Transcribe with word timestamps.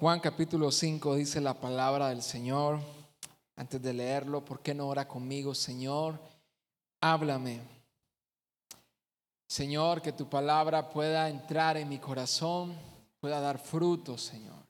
Juan 0.00 0.20
capítulo 0.20 0.70
5 0.70 1.16
dice 1.16 1.40
la 1.40 1.54
palabra 1.54 2.10
del 2.10 2.22
Señor. 2.22 2.78
Antes 3.56 3.82
de 3.82 3.92
leerlo, 3.92 4.44
¿por 4.44 4.60
qué 4.60 4.72
no 4.72 4.86
ora 4.86 5.08
conmigo, 5.08 5.56
Señor? 5.56 6.20
Háblame. 7.00 7.60
Señor, 9.48 10.00
que 10.00 10.12
tu 10.12 10.28
palabra 10.28 10.88
pueda 10.88 11.28
entrar 11.28 11.76
en 11.76 11.88
mi 11.88 11.98
corazón, 11.98 12.76
pueda 13.18 13.40
dar 13.40 13.58
frutos, 13.58 14.22
Señor. 14.22 14.62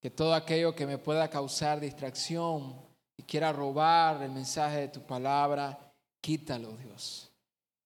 Que 0.00 0.10
todo 0.10 0.34
aquello 0.34 0.74
que 0.74 0.88
me 0.88 0.98
pueda 0.98 1.30
causar 1.30 1.78
distracción 1.78 2.74
y 3.16 3.22
quiera 3.22 3.52
robar 3.52 4.20
el 4.24 4.32
mensaje 4.32 4.80
de 4.80 4.88
tu 4.88 5.02
palabra, 5.02 5.78
quítalo, 6.20 6.76
Dios. 6.78 7.30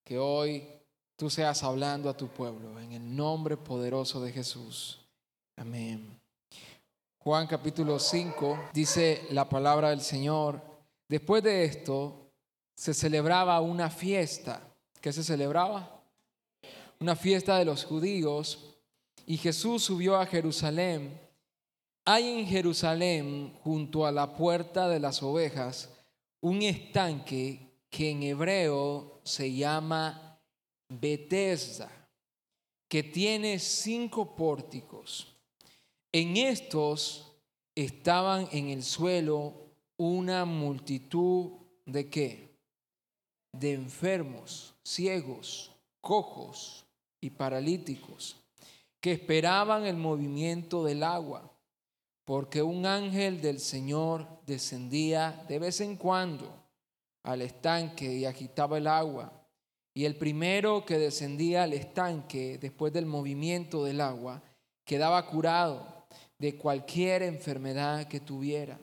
Que 0.02 0.18
hoy 0.18 0.66
tú 1.16 1.28
seas 1.28 1.62
hablando 1.64 2.08
a 2.08 2.16
tu 2.16 2.28
pueblo 2.28 2.80
en 2.80 2.92
el 2.92 3.14
nombre 3.14 3.58
poderoso 3.58 4.22
de 4.22 4.32
Jesús. 4.32 5.04
Amén. 5.54 6.21
Juan 7.24 7.46
capítulo 7.46 8.00
5 8.00 8.70
dice 8.72 9.28
la 9.30 9.48
palabra 9.48 9.90
del 9.90 10.00
Señor. 10.00 10.60
Después 11.08 11.40
de 11.44 11.64
esto 11.64 12.32
se 12.74 12.92
celebraba 12.92 13.60
una 13.60 13.90
fiesta. 13.90 14.60
¿Qué 15.00 15.12
se 15.12 15.22
celebraba? 15.22 16.02
Una 16.98 17.14
fiesta 17.14 17.58
de 17.58 17.64
los 17.64 17.84
judíos. 17.84 18.74
Y 19.24 19.36
Jesús 19.36 19.84
subió 19.84 20.16
a 20.16 20.26
Jerusalén. 20.26 21.16
Hay 22.04 22.40
en 22.40 22.44
Jerusalén, 22.44 23.56
junto 23.62 24.04
a 24.04 24.10
la 24.10 24.34
puerta 24.34 24.88
de 24.88 24.98
las 24.98 25.22
ovejas, 25.22 25.90
un 26.40 26.62
estanque 26.62 27.84
que 27.88 28.10
en 28.10 28.24
hebreo 28.24 29.20
se 29.22 29.54
llama 29.54 30.40
Bethesda, 30.88 31.88
que 32.88 33.04
tiene 33.04 33.60
cinco 33.60 34.34
pórticos. 34.34 35.31
En 36.14 36.36
estos 36.36 37.32
estaban 37.74 38.46
en 38.52 38.68
el 38.68 38.82
suelo 38.82 39.54
una 39.96 40.44
multitud 40.44 41.52
de 41.86 42.10
qué? 42.10 42.58
De 43.54 43.72
enfermos, 43.72 44.74
ciegos, 44.84 45.72
cojos 46.02 46.84
y 47.18 47.30
paralíticos, 47.30 48.36
que 49.00 49.12
esperaban 49.12 49.86
el 49.86 49.96
movimiento 49.96 50.84
del 50.84 51.02
agua, 51.02 51.50
porque 52.26 52.60
un 52.60 52.84
ángel 52.84 53.40
del 53.40 53.58
Señor 53.58 54.26
descendía 54.46 55.46
de 55.48 55.58
vez 55.58 55.80
en 55.80 55.96
cuando 55.96 56.62
al 57.22 57.40
estanque 57.40 58.12
y 58.12 58.26
agitaba 58.26 58.76
el 58.76 58.86
agua. 58.86 59.32
Y 59.94 60.04
el 60.04 60.16
primero 60.16 60.84
que 60.84 60.98
descendía 60.98 61.62
al 61.62 61.72
estanque 61.72 62.58
después 62.58 62.92
del 62.92 63.06
movimiento 63.06 63.82
del 63.84 64.02
agua 64.02 64.42
quedaba 64.84 65.26
curado 65.26 65.91
de 66.42 66.56
cualquier 66.56 67.22
enfermedad 67.22 68.08
que 68.08 68.18
tuviera. 68.18 68.76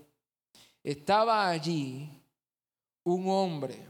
Estaba 0.81 1.49
allí 1.49 2.09
un 3.03 3.27
hombre 3.27 3.85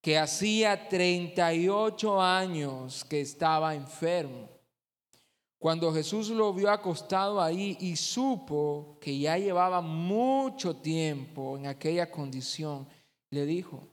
que 0.00 0.18
hacía 0.18 0.88
38 0.88 2.20
años 2.20 3.04
que 3.04 3.20
estaba 3.20 3.76
enfermo. 3.76 4.48
Cuando 5.60 5.94
Jesús 5.94 6.30
lo 6.30 6.52
vio 6.52 6.72
acostado 6.72 7.40
ahí 7.40 7.76
y 7.78 7.94
supo 7.94 8.98
que 9.00 9.16
ya 9.16 9.38
llevaba 9.38 9.80
mucho 9.80 10.74
tiempo 10.74 11.56
en 11.56 11.68
aquella 11.68 12.10
condición, 12.10 12.88
le 13.30 13.46
dijo, 13.46 13.86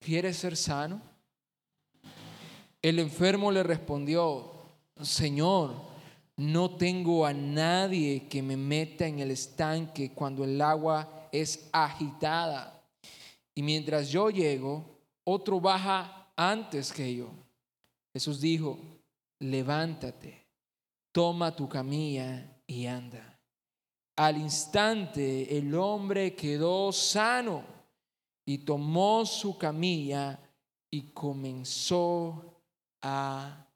¿quieres 0.00 0.38
ser 0.38 0.56
sano? 0.56 1.00
El 2.82 2.98
enfermo 2.98 3.52
le 3.52 3.62
respondió, 3.62 4.50
Señor, 5.00 5.95
no 6.36 6.76
tengo 6.76 7.24
a 7.24 7.32
nadie 7.32 8.28
que 8.28 8.42
me 8.42 8.56
meta 8.56 9.06
en 9.06 9.20
el 9.20 9.30
estanque 9.30 10.12
cuando 10.12 10.44
el 10.44 10.60
agua 10.60 11.28
es 11.32 11.68
agitada. 11.72 12.82
Y 13.54 13.62
mientras 13.62 14.10
yo 14.10 14.28
llego, 14.28 14.84
otro 15.24 15.60
baja 15.60 16.30
antes 16.36 16.92
que 16.92 17.14
yo. 17.14 17.30
Jesús 18.12 18.40
dijo, 18.40 18.78
levántate, 19.38 20.46
toma 21.10 21.56
tu 21.56 21.68
camilla 21.68 22.60
y 22.66 22.86
anda. 22.86 23.40
Al 24.16 24.38
instante 24.38 25.56
el 25.56 25.74
hombre 25.74 26.34
quedó 26.34 26.92
sano 26.92 27.64
y 28.44 28.58
tomó 28.58 29.24
su 29.24 29.56
camilla 29.56 30.38
y 30.90 31.02
comenzó 31.12 32.62
a 33.02 33.66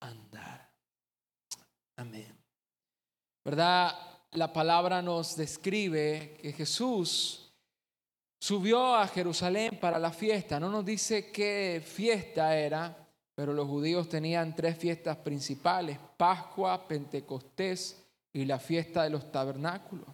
andar. 0.00 0.73
Amén. 1.96 2.36
¿Verdad? 3.44 3.92
La 4.32 4.52
palabra 4.52 5.00
nos 5.00 5.36
describe 5.36 6.36
que 6.40 6.52
Jesús 6.52 7.52
subió 8.40 8.94
a 8.94 9.06
Jerusalén 9.06 9.78
para 9.80 9.98
la 9.98 10.10
fiesta. 10.10 10.58
No 10.58 10.68
nos 10.70 10.84
dice 10.84 11.30
qué 11.30 11.82
fiesta 11.84 12.56
era, 12.56 12.96
pero 13.34 13.52
los 13.52 13.68
judíos 13.68 14.08
tenían 14.08 14.54
tres 14.56 14.76
fiestas 14.76 15.16
principales, 15.18 15.98
Pascua, 16.16 16.86
Pentecostés 16.86 18.02
y 18.32 18.44
la 18.44 18.58
fiesta 18.58 19.04
de 19.04 19.10
los 19.10 19.30
tabernáculos. 19.30 20.08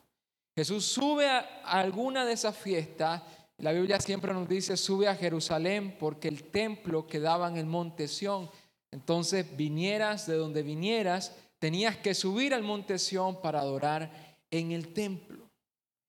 Jesús 0.55 0.85
sube 0.85 1.27
a 1.29 1.63
alguna 1.65 2.25
de 2.25 2.35
esas 2.35 2.57
fiestas. 2.57 3.23
La 3.59 3.73
Biblia 3.73 4.01
siempre 4.01 4.33
nos 4.33 4.49
dice, 4.49 4.77
sube 4.77 5.09
a 5.09 5.17
Jerusalén 5.17 5.97
porque 5.99 6.29
el 6.29 6.45
templo 6.45 7.07
quedaba 7.07 7.49
en 7.49 7.57
el 7.57 7.67
monte 7.67 8.09
Sión. 8.09 8.51
Entonces, 8.91 9.57
vinieras 9.57 10.27
de 10.27 10.35
donde 10.35 10.63
vinieras, 10.63 11.35
tenías 11.61 11.97
que 11.99 12.15
subir 12.15 12.53
al 12.53 12.63
monte 12.65 12.99
Sión 12.99 13.41
para 13.41 13.61
adorar 13.61 14.11
en 14.51 14.73
el 14.73 14.93
templo, 14.93 15.49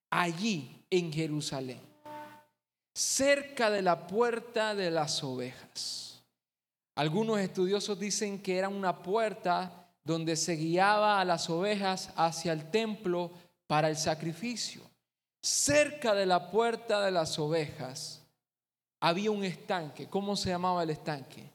allí 0.10 0.84
en 0.90 1.14
Jerusalén, 1.14 1.82
cerca 2.96 3.70
de 3.70 3.84
la 3.84 4.08
puerta 4.08 4.74
de 4.74 4.90
las 4.90 5.24
ovejas. 5.24 6.24
Algunos 6.96 7.40
estudiosos 7.40 8.00
dicen 8.00 8.42
que 8.42 8.58
era 8.58 8.70
una 8.70 9.04
puerta 9.04 9.90
donde 10.04 10.36
se 10.36 10.56
guiaba 10.56 11.22
a 11.22 11.26
las 11.26 11.50
ovejas 11.50 12.12
hacia 12.16 12.54
el 12.54 12.72
templo 12.72 13.32
para 13.68 13.90
el 13.90 13.98
sacrificio. 13.98 14.82
Cerca 15.42 16.14
de 16.14 16.26
la 16.26 16.50
puerta 16.50 17.02
de 17.02 17.12
las 17.12 17.38
ovejas 17.40 18.22
había 19.00 19.32
un 19.32 19.44
estanque. 19.44 20.08
¿Cómo 20.08 20.36
se 20.36 20.50
llamaba 20.50 20.84
el 20.84 20.92
estanque? 20.92 21.50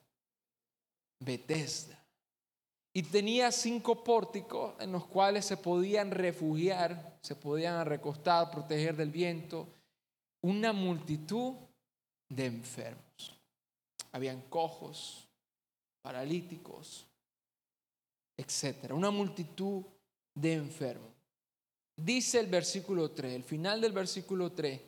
Bethesda. 1.20 1.95
Y 2.96 3.02
tenía 3.02 3.52
cinco 3.52 4.02
pórticos 4.02 4.72
en 4.80 4.90
los 4.90 5.04
cuales 5.04 5.44
se 5.44 5.58
podían 5.58 6.10
refugiar, 6.10 7.18
se 7.20 7.36
podían 7.36 7.84
recostar, 7.84 8.50
proteger 8.50 8.96
del 8.96 9.10
viento, 9.10 9.68
una 10.40 10.72
multitud 10.72 11.56
de 12.26 12.46
enfermos. 12.46 13.38
Habían 14.12 14.40
cojos, 14.48 15.28
paralíticos, 16.00 17.06
etcétera. 18.34 18.94
Una 18.94 19.10
multitud 19.10 19.82
de 20.34 20.54
enfermos. 20.54 21.10
Dice 21.94 22.40
el 22.40 22.46
versículo 22.46 23.10
3, 23.10 23.34
el 23.34 23.44
final 23.44 23.82
del 23.82 23.92
versículo 23.92 24.52
3, 24.52 24.80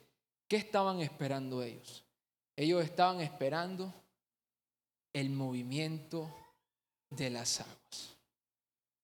¿qué 0.48 0.56
estaban 0.56 1.00
esperando 1.00 1.62
ellos? 1.62 2.06
Ellos 2.56 2.82
estaban 2.82 3.20
esperando 3.20 3.92
el 5.12 5.28
movimiento 5.28 6.34
de 7.10 7.30
las 7.30 7.60
aguas. 7.60 8.16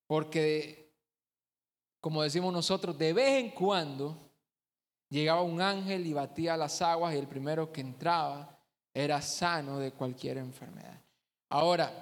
Porque, 0.06 0.92
como 2.00 2.22
decimos 2.22 2.52
nosotros, 2.52 2.96
de 2.98 3.12
vez 3.12 3.42
en 3.42 3.50
cuando 3.50 4.16
llegaba 5.08 5.42
un 5.42 5.60
ángel 5.60 6.06
y 6.06 6.12
batía 6.12 6.56
las 6.56 6.82
aguas 6.82 7.14
y 7.14 7.18
el 7.18 7.26
primero 7.26 7.72
que 7.72 7.80
entraba 7.80 8.58
era 8.92 9.20
sano 9.22 9.78
de 9.78 9.92
cualquier 9.92 10.38
enfermedad. 10.38 11.00
Ahora, 11.48 11.92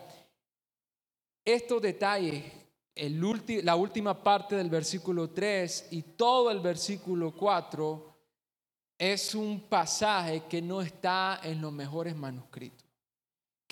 estos 1.44 1.80
detalles, 1.80 2.44
la 3.64 3.76
última 3.76 4.22
parte 4.22 4.56
del 4.56 4.70
versículo 4.70 5.30
3 5.30 5.88
y 5.90 6.02
todo 6.02 6.50
el 6.50 6.60
versículo 6.60 7.34
4 7.34 8.12
es 8.98 9.34
un 9.34 9.60
pasaje 9.68 10.44
que 10.48 10.62
no 10.62 10.82
está 10.82 11.40
en 11.42 11.60
los 11.60 11.72
mejores 11.72 12.14
manuscritos 12.14 12.81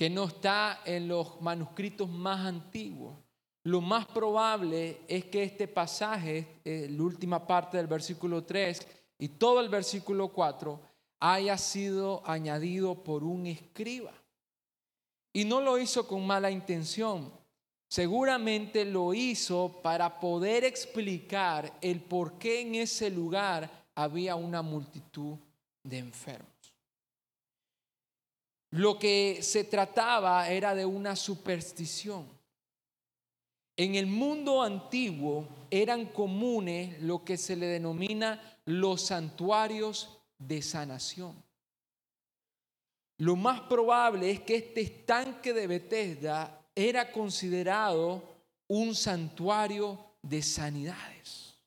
que 0.00 0.08
no 0.08 0.24
está 0.24 0.80
en 0.86 1.08
los 1.08 1.42
manuscritos 1.42 2.08
más 2.08 2.46
antiguos. 2.46 3.18
Lo 3.64 3.82
más 3.82 4.06
probable 4.06 5.02
es 5.06 5.26
que 5.26 5.42
este 5.42 5.68
pasaje, 5.68 6.62
eh, 6.64 6.88
la 6.90 7.02
última 7.02 7.46
parte 7.46 7.76
del 7.76 7.86
versículo 7.86 8.42
3 8.42 8.80
y 9.18 9.28
todo 9.28 9.60
el 9.60 9.68
versículo 9.68 10.28
4, 10.28 10.80
haya 11.20 11.58
sido 11.58 12.22
añadido 12.24 13.04
por 13.04 13.24
un 13.24 13.46
escriba. 13.46 14.14
Y 15.34 15.44
no 15.44 15.60
lo 15.60 15.76
hizo 15.76 16.08
con 16.08 16.26
mala 16.26 16.50
intención. 16.50 17.30
Seguramente 17.86 18.86
lo 18.86 19.12
hizo 19.12 19.82
para 19.82 20.18
poder 20.18 20.64
explicar 20.64 21.76
el 21.82 22.00
por 22.00 22.38
qué 22.38 22.62
en 22.62 22.76
ese 22.76 23.10
lugar 23.10 23.70
había 23.94 24.34
una 24.34 24.62
multitud 24.62 25.36
de 25.82 25.98
enfermos. 25.98 26.59
Lo 28.70 28.98
que 28.98 29.40
se 29.42 29.64
trataba 29.64 30.48
era 30.48 30.74
de 30.74 30.86
una 30.86 31.16
superstición. 31.16 32.26
En 33.76 33.94
el 33.94 34.06
mundo 34.06 34.62
antiguo 34.62 35.48
eran 35.70 36.06
comunes 36.06 37.00
lo 37.00 37.24
que 37.24 37.36
se 37.36 37.56
le 37.56 37.66
denomina 37.66 38.58
los 38.66 39.02
santuarios 39.02 40.18
de 40.38 40.62
sanación. 40.62 41.34
Lo 43.18 43.36
más 43.36 43.60
probable 43.62 44.30
es 44.30 44.40
que 44.40 44.56
este 44.56 44.80
estanque 44.82 45.52
de 45.52 45.66
Bethesda 45.66 46.62
era 46.74 47.10
considerado 47.12 48.22
un 48.68 48.94
santuario 48.94 49.98
de 50.22 50.42
sanidades, 50.42 51.58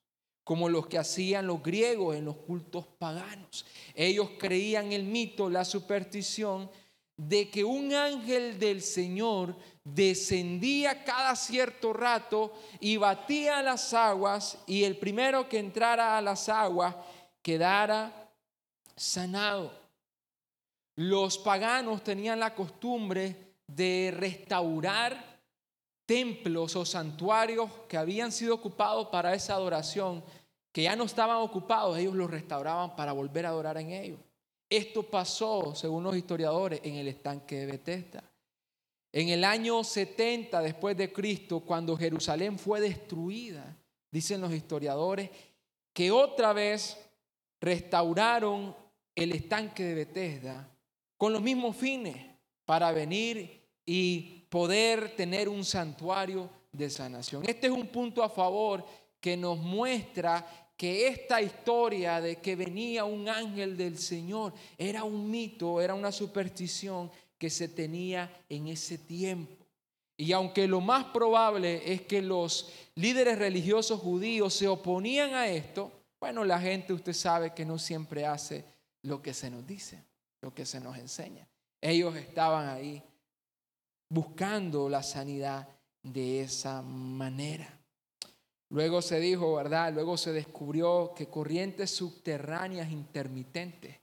como 0.44 0.70
los 0.70 0.88
que 0.88 0.98
hacían 0.98 1.48
los 1.48 1.62
griegos 1.62 2.16
en 2.16 2.26
los 2.26 2.38
cultos 2.38 2.88
paganos. 2.98 3.66
Ellos 3.94 4.32
creían 4.40 4.92
el 4.94 5.04
mito, 5.04 5.50
la 5.50 5.66
superstición 5.66 6.70
de 7.18 7.50
que 7.50 7.64
un 7.64 7.94
ángel 7.94 8.58
del 8.58 8.82
Señor 8.82 9.56
descendía 9.84 11.04
cada 11.04 11.36
cierto 11.36 11.94
rato 11.94 12.54
y 12.80 12.98
batía 12.98 13.62
las 13.62 13.94
aguas 13.94 14.58
y 14.66 14.84
el 14.84 14.98
primero 14.98 15.48
que 15.48 15.60
entrara 15.60 16.18
a 16.18 16.22
las 16.22 16.50
aguas 16.50 16.96
quedara 17.42 18.32
sanado. 18.96 19.72
Los 20.96 21.38
paganos 21.38 22.04
tenían 22.04 22.40
la 22.40 22.56
costumbre 22.56 23.56
de 23.68 24.14
restaurar 24.16 25.42
templos 26.06 26.76
o 26.76 26.86
santuarios 26.86 27.70
que 27.88 27.98
habían 27.98 28.32
sido 28.32 28.56
ocupados 28.56 29.08
para 29.08 29.34
esa 29.34 29.54
adoración, 29.54 30.24
que 30.72 30.84
ya 30.84 30.96
no 30.96 31.06
estaban 31.06 31.38
ocupados, 31.38 31.98
ellos 31.98 32.14
los 32.14 32.30
restauraban 32.30 32.96
para 32.96 33.14
volver 33.14 33.46
a 33.46 33.50
adorar 33.50 33.78
en 33.78 33.92
ellos. 33.92 34.20
Esto 34.76 35.04
pasó, 35.04 35.76
según 35.76 36.04
los 36.04 36.16
historiadores, 36.18 36.82
en 36.84 36.96
el 36.96 37.08
estanque 37.08 37.58
de 37.58 37.66
Bethesda. 37.68 38.24
En 39.12 39.30
el 39.30 39.44
año 39.44 39.84
70 39.84 40.64
después 40.64 40.98
de 40.98 41.14
Cristo, 41.14 41.60
cuando 41.60 41.96
Jerusalén 41.96 42.58
fue 42.58 42.82
destruida, 42.82 43.78
dicen 44.10 44.42
los 44.42 44.52
historiadores, 44.52 45.30
que 45.94 46.10
otra 46.10 46.54
vez 46.54 46.98
restauraron 47.62 48.76
el 49.14 49.34
estanque 49.34 49.84
de 49.84 49.94
Bethesda 49.94 50.68
con 51.18 51.34
los 51.34 51.44
mismos 51.44 51.76
fines 51.76 52.18
para 52.66 52.92
venir 52.92 53.62
y 53.86 54.48
poder 54.50 55.16
tener 55.16 55.50
un 55.50 55.64
santuario 55.64 56.50
de 56.72 56.90
sanación. 56.90 57.44
Este 57.48 57.68
es 57.68 57.74
un 57.74 57.86
punto 57.86 58.24
a 58.24 58.30
favor 58.30 58.84
que 59.20 59.38
nos 59.38 59.60
muestra 59.60 60.63
que 60.78 61.08
esta 61.08 61.42
historia 61.42 62.20
de 62.20 62.38
que 62.38 62.56
venía 62.56 63.06
un 63.06 63.30
ángel 63.30 63.78
del 63.78 63.98
Señor 63.98 64.54
era 64.78 65.04
un 65.04 65.30
mito, 65.30 65.82
era 65.82 65.94
una 65.94 66.12
superstición 66.12 67.12
que 67.38 67.50
se 67.50 67.68
tenía 67.68 68.44
en 68.50 68.68
ese 68.68 68.98
tiempo. 68.98 69.66
Y 70.18 70.32
aunque 70.32 70.68
lo 70.68 70.80
más 70.80 71.06
probable 71.06 71.92
es 71.92 72.04
que 72.04 72.22
los 72.22 72.72
líderes 72.96 73.38
religiosos 73.38 74.00
judíos 74.00 74.54
se 74.54 74.68
oponían 74.68 75.34
a 75.34 75.48
esto, 75.48 75.92
bueno, 76.20 76.46
la 76.46 76.60
gente 76.60 76.94
usted 76.94 77.14
sabe 77.14 77.54
que 77.54 77.66
no 77.66 77.78
siempre 77.78 78.26
hace 78.26 78.64
lo 79.02 79.22
que 79.22 79.34
se 79.34 79.50
nos 79.50 79.68
dice, 79.68 80.04
lo 80.42 80.54
que 80.54 80.66
se 80.66 80.80
nos 80.80 80.98
enseña. 80.98 81.48
Ellos 81.82 82.16
estaban 82.16 82.70
ahí 82.70 83.04
buscando 84.10 84.88
la 84.88 85.04
sanidad 85.04 85.68
de 86.02 86.42
esa 86.42 86.82
manera. 86.82 87.68
Luego 88.74 89.04
se 89.04 89.20
dijo, 89.20 89.54
¿verdad? 89.54 89.94
Luego 89.94 90.18
se 90.18 90.34
descubrió 90.34 91.14
que 91.16 91.28
corrientes 91.28 91.92
subterráneas 91.92 92.92
intermitentes 92.92 94.00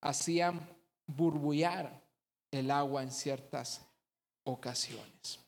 hacían 0.00 0.60
burbullar 1.04 2.00
el 2.52 2.70
agua 2.70 3.02
en 3.02 3.10
ciertas 3.10 3.84
ocasiones. 4.44 5.40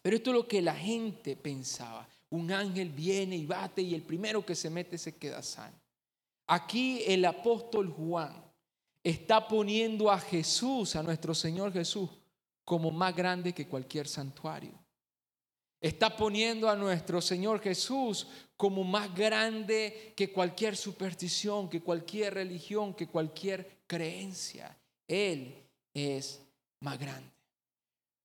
Pero 0.00 0.16
esto 0.16 0.30
es 0.30 0.36
lo 0.36 0.48
que 0.48 0.62
la 0.62 0.74
gente 0.74 1.36
pensaba. 1.36 2.08
Un 2.30 2.50
ángel 2.50 2.88
viene 2.88 3.36
y 3.36 3.44
bate 3.44 3.82
y 3.82 3.94
el 3.94 4.00
primero 4.00 4.46
que 4.46 4.54
se 4.54 4.70
mete 4.70 4.96
se 4.96 5.14
queda 5.14 5.42
sano. 5.42 5.76
Aquí 6.46 7.02
el 7.06 7.26
apóstol 7.26 7.90
Juan 7.90 8.42
está 9.04 9.46
poniendo 9.46 10.10
a 10.10 10.18
Jesús, 10.18 10.96
a 10.96 11.02
nuestro 11.02 11.34
Señor 11.34 11.74
Jesús, 11.74 12.08
como 12.64 12.90
más 12.90 13.14
grande 13.14 13.52
que 13.52 13.68
cualquier 13.68 14.08
santuario. 14.08 14.85
Está 15.80 16.16
poniendo 16.16 16.68
a 16.68 16.76
nuestro 16.76 17.20
Señor 17.20 17.60
Jesús 17.60 18.26
como 18.56 18.82
más 18.82 19.14
grande 19.14 20.14
que 20.16 20.32
cualquier 20.32 20.76
superstición, 20.76 21.68
que 21.68 21.82
cualquier 21.82 22.34
religión, 22.34 22.94
que 22.94 23.06
cualquier 23.06 23.82
creencia. 23.86 24.76
Él 25.06 25.54
es 25.92 26.40
más 26.80 26.98
grande. 26.98 27.30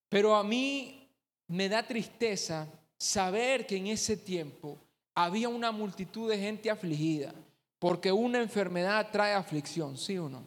Pero 0.09 0.35
a 0.35 0.43
mí 0.43 1.09
me 1.47 1.67
da 1.67 1.83
tristeza 1.83 2.67
saber 2.97 3.67
que 3.67 3.77
en 3.77 3.87
ese 3.87 4.15
tiempo 4.15 4.77
había 5.13 5.49
una 5.49 5.71
multitud 5.71 6.29
de 6.29 6.37
gente 6.37 6.69
afligida, 6.69 7.33
porque 7.79 8.11
una 8.11 8.41
enfermedad 8.41 9.09
trae 9.11 9.33
aflicción, 9.33 9.97
¿sí 9.97 10.17
o 10.17 10.29
no? 10.29 10.43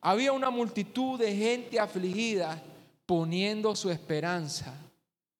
Había 0.00 0.32
una 0.32 0.50
multitud 0.50 1.18
de 1.18 1.34
gente 1.34 1.80
afligida 1.80 2.62
poniendo 3.06 3.74
su 3.74 3.90
esperanza 3.90 4.83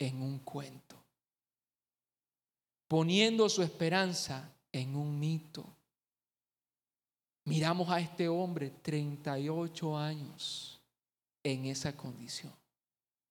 en 0.06 0.20
un 0.22 0.38
cuento, 0.40 0.96
poniendo 2.88 3.48
su 3.48 3.62
esperanza 3.62 4.50
en 4.72 4.96
un 4.96 5.18
mito. 5.18 5.64
Miramos 7.46 7.88
a 7.90 8.00
este 8.00 8.28
hombre, 8.28 8.70
38 8.82 9.98
años, 9.98 10.80
en 11.42 11.66
esa 11.66 11.96
condición. 11.96 12.52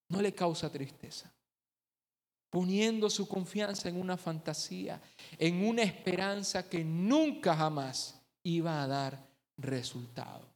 No 0.09 0.21
le 0.21 0.33
causa 0.33 0.71
tristeza. 0.71 1.31
Poniendo 2.49 3.09
su 3.09 3.27
confianza 3.27 3.89
en 3.89 3.99
una 3.99 4.15
fantasía, 4.15 5.01
en 5.39 5.65
una 5.65 5.81
esperanza 5.81 6.69
que 6.69 6.83
nunca 6.83 7.55
jamás 7.55 8.21
iba 8.43 8.83
a 8.83 8.87
dar 8.87 9.27
resultado. 9.57 10.47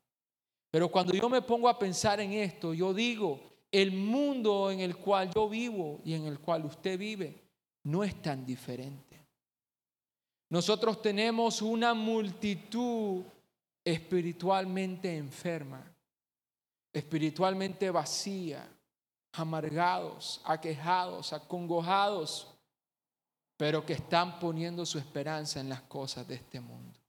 Pero 0.70 0.90
cuando 0.90 1.14
yo 1.14 1.28
me 1.28 1.42
pongo 1.42 1.68
a 1.68 1.80
pensar 1.80 2.20
en 2.20 2.34
esto, 2.34 2.74
yo 2.74 2.94
digo, 2.94 3.42
el 3.72 3.92
mundo 3.92 4.72
en 4.72 4.80
el 4.80 4.98
cual 4.98 5.32
yo 5.34 5.50
vivo 5.50 6.00
y 6.04 6.14
en 6.14 6.26
el 6.26 6.40
cual 6.40 6.66
usted 6.66 6.98
vive 6.98 7.44
no 7.84 8.04
es 8.04 8.22
tan 8.22 8.46
diferente. 8.46 9.26
Nosotros 10.50 11.02
tenemos 11.02 11.62
una 11.62 11.94
multitud 11.94 13.24
espiritualmente 13.84 15.16
enferma, 15.16 15.84
espiritualmente 16.94 17.90
vacía, 17.92 18.68
amargados, 19.34 20.42
aquejados, 20.46 21.34
acongojados, 21.34 22.54
pero 23.58 23.86
que 23.86 23.94
están 23.94 24.40
poniendo 24.40 24.86
su 24.86 24.98
esperanza 24.98 25.60
en 25.60 25.70
las 25.70 25.82
cosas 25.82 26.28
de 26.28 26.36
este 26.36 26.60
mundo, 26.60 27.00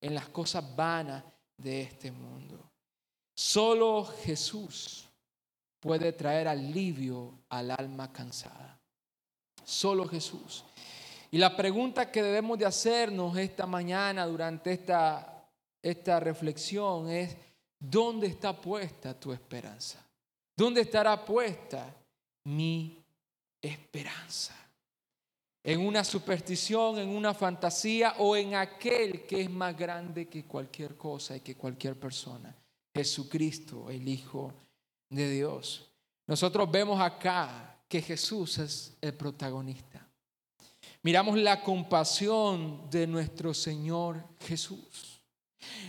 en 0.00 0.14
las 0.14 0.28
cosas 0.28 0.74
vanas 0.74 1.24
de 1.56 1.82
este 1.82 2.10
mundo. 2.10 2.70
Solo 3.34 4.04
Jesús 4.04 5.11
puede 5.82 6.12
traer 6.12 6.46
alivio 6.46 7.40
al 7.48 7.72
alma 7.72 8.12
cansada. 8.12 8.78
Solo 9.64 10.06
Jesús. 10.06 10.64
Y 11.32 11.38
la 11.38 11.56
pregunta 11.56 12.10
que 12.10 12.22
debemos 12.22 12.56
de 12.56 12.66
hacernos 12.66 13.36
esta 13.36 13.66
mañana 13.66 14.24
durante 14.26 14.72
esta, 14.72 15.44
esta 15.82 16.20
reflexión 16.20 17.10
es, 17.10 17.36
¿dónde 17.80 18.28
está 18.28 18.58
puesta 18.58 19.18
tu 19.18 19.32
esperanza? 19.32 20.06
¿Dónde 20.56 20.82
estará 20.82 21.24
puesta 21.24 21.92
mi 22.44 23.02
esperanza? 23.60 24.54
¿En 25.64 25.80
una 25.80 26.04
superstición, 26.04 26.98
en 26.98 27.08
una 27.08 27.34
fantasía 27.34 28.14
o 28.18 28.36
en 28.36 28.54
aquel 28.54 29.26
que 29.26 29.40
es 29.42 29.50
más 29.50 29.76
grande 29.76 30.28
que 30.28 30.44
cualquier 30.44 30.96
cosa 30.96 31.36
y 31.36 31.40
que 31.40 31.56
cualquier 31.56 31.98
persona? 31.98 32.54
Jesucristo, 32.94 33.90
el 33.90 34.06
Hijo 34.06 34.52
de 34.52 34.71
Dios. 35.12 35.90
Nosotros 36.26 36.70
vemos 36.70 37.00
acá 37.00 37.78
que 37.88 38.00
Jesús 38.00 38.58
es 38.58 38.96
el 39.00 39.14
protagonista. 39.14 40.08
Miramos 41.02 41.36
la 41.36 41.62
compasión 41.62 42.88
de 42.90 43.06
nuestro 43.06 43.52
Señor 43.52 44.24
Jesús. 44.40 45.20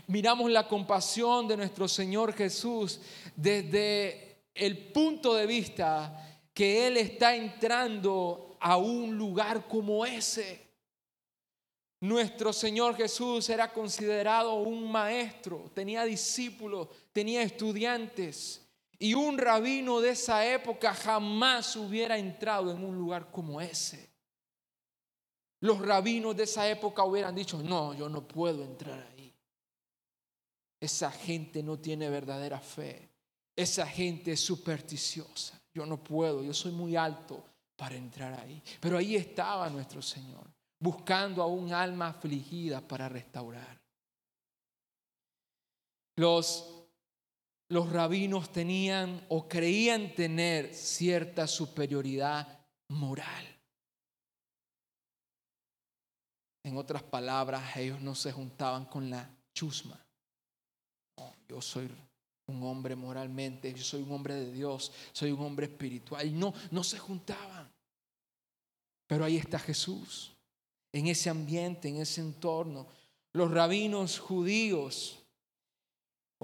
Miramos 0.08 0.52
la 0.52 0.68
compasión 0.68 1.48
de 1.48 1.58
nuestro 1.58 1.88
Señor 1.88 2.34
Jesús 2.34 3.00
desde 3.36 4.48
el 4.54 4.92
punto 4.92 5.34
de 5.36 5.46
vista 5.46 6.42
que 6.54 6.88
Él 6.88 6.98
está 6.98 7.36
entrando 7.36 8.58
a 8.60 8.78
un 8.78 9.18
lugar 9.18 9.68
como 9.68 10.06
ese. 10.06 10.62
Nuestro 12.02 12.52
Señor 12.52 12.98
Jesús 12.98 13.50
era 13.50 13.72
considerado 13.72 14.56
un 14.56 14.92
maestro, 14.92 15.72
tenía 15.74 16.04
discípulos, 16.04 16.90
tenía 17.14 17.44
estudiantes. 17.44 18.63
Y 19.04 19.16
un 19.16 19.38
rabino 19.38 20.00
de 20.00 20.12
esa 20.12 20.46
época 20.50 20.94
jamás 20.94 21.76
hubiera 21.76 22.18
entrado 22.18 22.72
en 22.72 22.82
un 22.82 22.96
lugar 22.96 23.30
como 23.32 23.60
ese. 23.60 24.10
Los 25.60 25.86
rabinos 25.86 26.38
de 26.38 26.44
esa 26.44 26.70
época 26.70 27.04
hubieran 27.04 27.36
dicho, 27.36 27.62
no, 27.62 27.94
yo 27.94 28.08
no 28.08 28.26
puedo 28.26 28.64
entrar 28.64 29.06
ahí. 29.12 29.36
Esa 30.80 31.12
gente 31.12 31.62
no 31.62 31.78
tiene 31.80 32.10
verdadera 32.10 32.62
fe. 32.62 33.10
Esa 33.54 33.86
gente 33.86 34.32
es 34.32 34.40
supersticiosa. 34.40 35.60
Yo 35.74 35.86
no 35.86 36.02
puedo, 36.02 36.42
yo 36.42 36.54
soy 36.54 36.72
muy 36.72 36.96
alto 36.96 37.44
para 37.76 37.98
entrar 37.98 38.40
ahí. 38.40 38.64
Pero 38.80 38.98
ahí 38.98 39.18
estaba 39.18 39.70
nuestro 39.70 40.02
Señor, 40.02 40.50
buscando 40.80 41.44
a 41.44 41.48
un 41.48 41.74
alma 41.74 42.08
afligida 42.08 42.80
para 42.80 43.10
restaurar. 43.10 43.82
Los, 46.16 46.83
los 47.70 47.92
rabinos 47.92 48.52
tenían 48.52 49.26
o 49.30 49.48
creían 49.48 50.14
tener 50.14 50.74
cierta 50.74 51.48
superioridad 51.48 52.60
moral. 52.90 53.48
En 56.64 56.78
otras 56.78 57.04
palabras, 57.04 57.76
ellos 57.76 58.00
no 58.00 58.16
se 58.16 58.32
juntaban 58.32 58.86
con 58.86 59.10
la 59.10 59.30
chusma. 59.54 60.00
yo 61.48 61.62
soy 61.62 61.90
un 62.48 62.64
hombre 62.64 62.96
moralmente, 62.96 63.74
yo 63.74 63.84
soy 63.84 64.02
un 64.02 64.12
hombre 64.12 64.36
de 64.36 64.52
Dios, 64.52 64.92
soy 65.12 65.32
un 65.32 65.42
hombre 65.42 65.66
espiritual. 65.66 66.38
No, 66.38 66.54
no 66.72 66.84
se 66.84 66.98
juntaban. 66.98 67.72
Pero 69.08 69.26
ahí 69.26 69.38
está 69.38 69.60
Jesús, 69.60 70.34
en 70.92 71.08
ese 71.08 71.30
ambiente, 71.30 71.90
en 71.90 71.98
ese 71.98 72.22
entorno. 72.22 72.88
Los 73.34 73.52
rabinos 73.52 74.20
judíos 74.20 75.23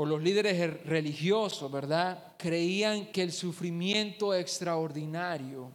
o 0.02 0.06
los 0.06 0.24
líderes 0.24 0.82
religiosos, 0.86 1.70
¿verdad? 1.70 2.34
Creían 2.38 3.08
que 3.08 3.22
el 3.22 3.34
sufrimiento 3.34 4.34
extraordinario 4.34 5.74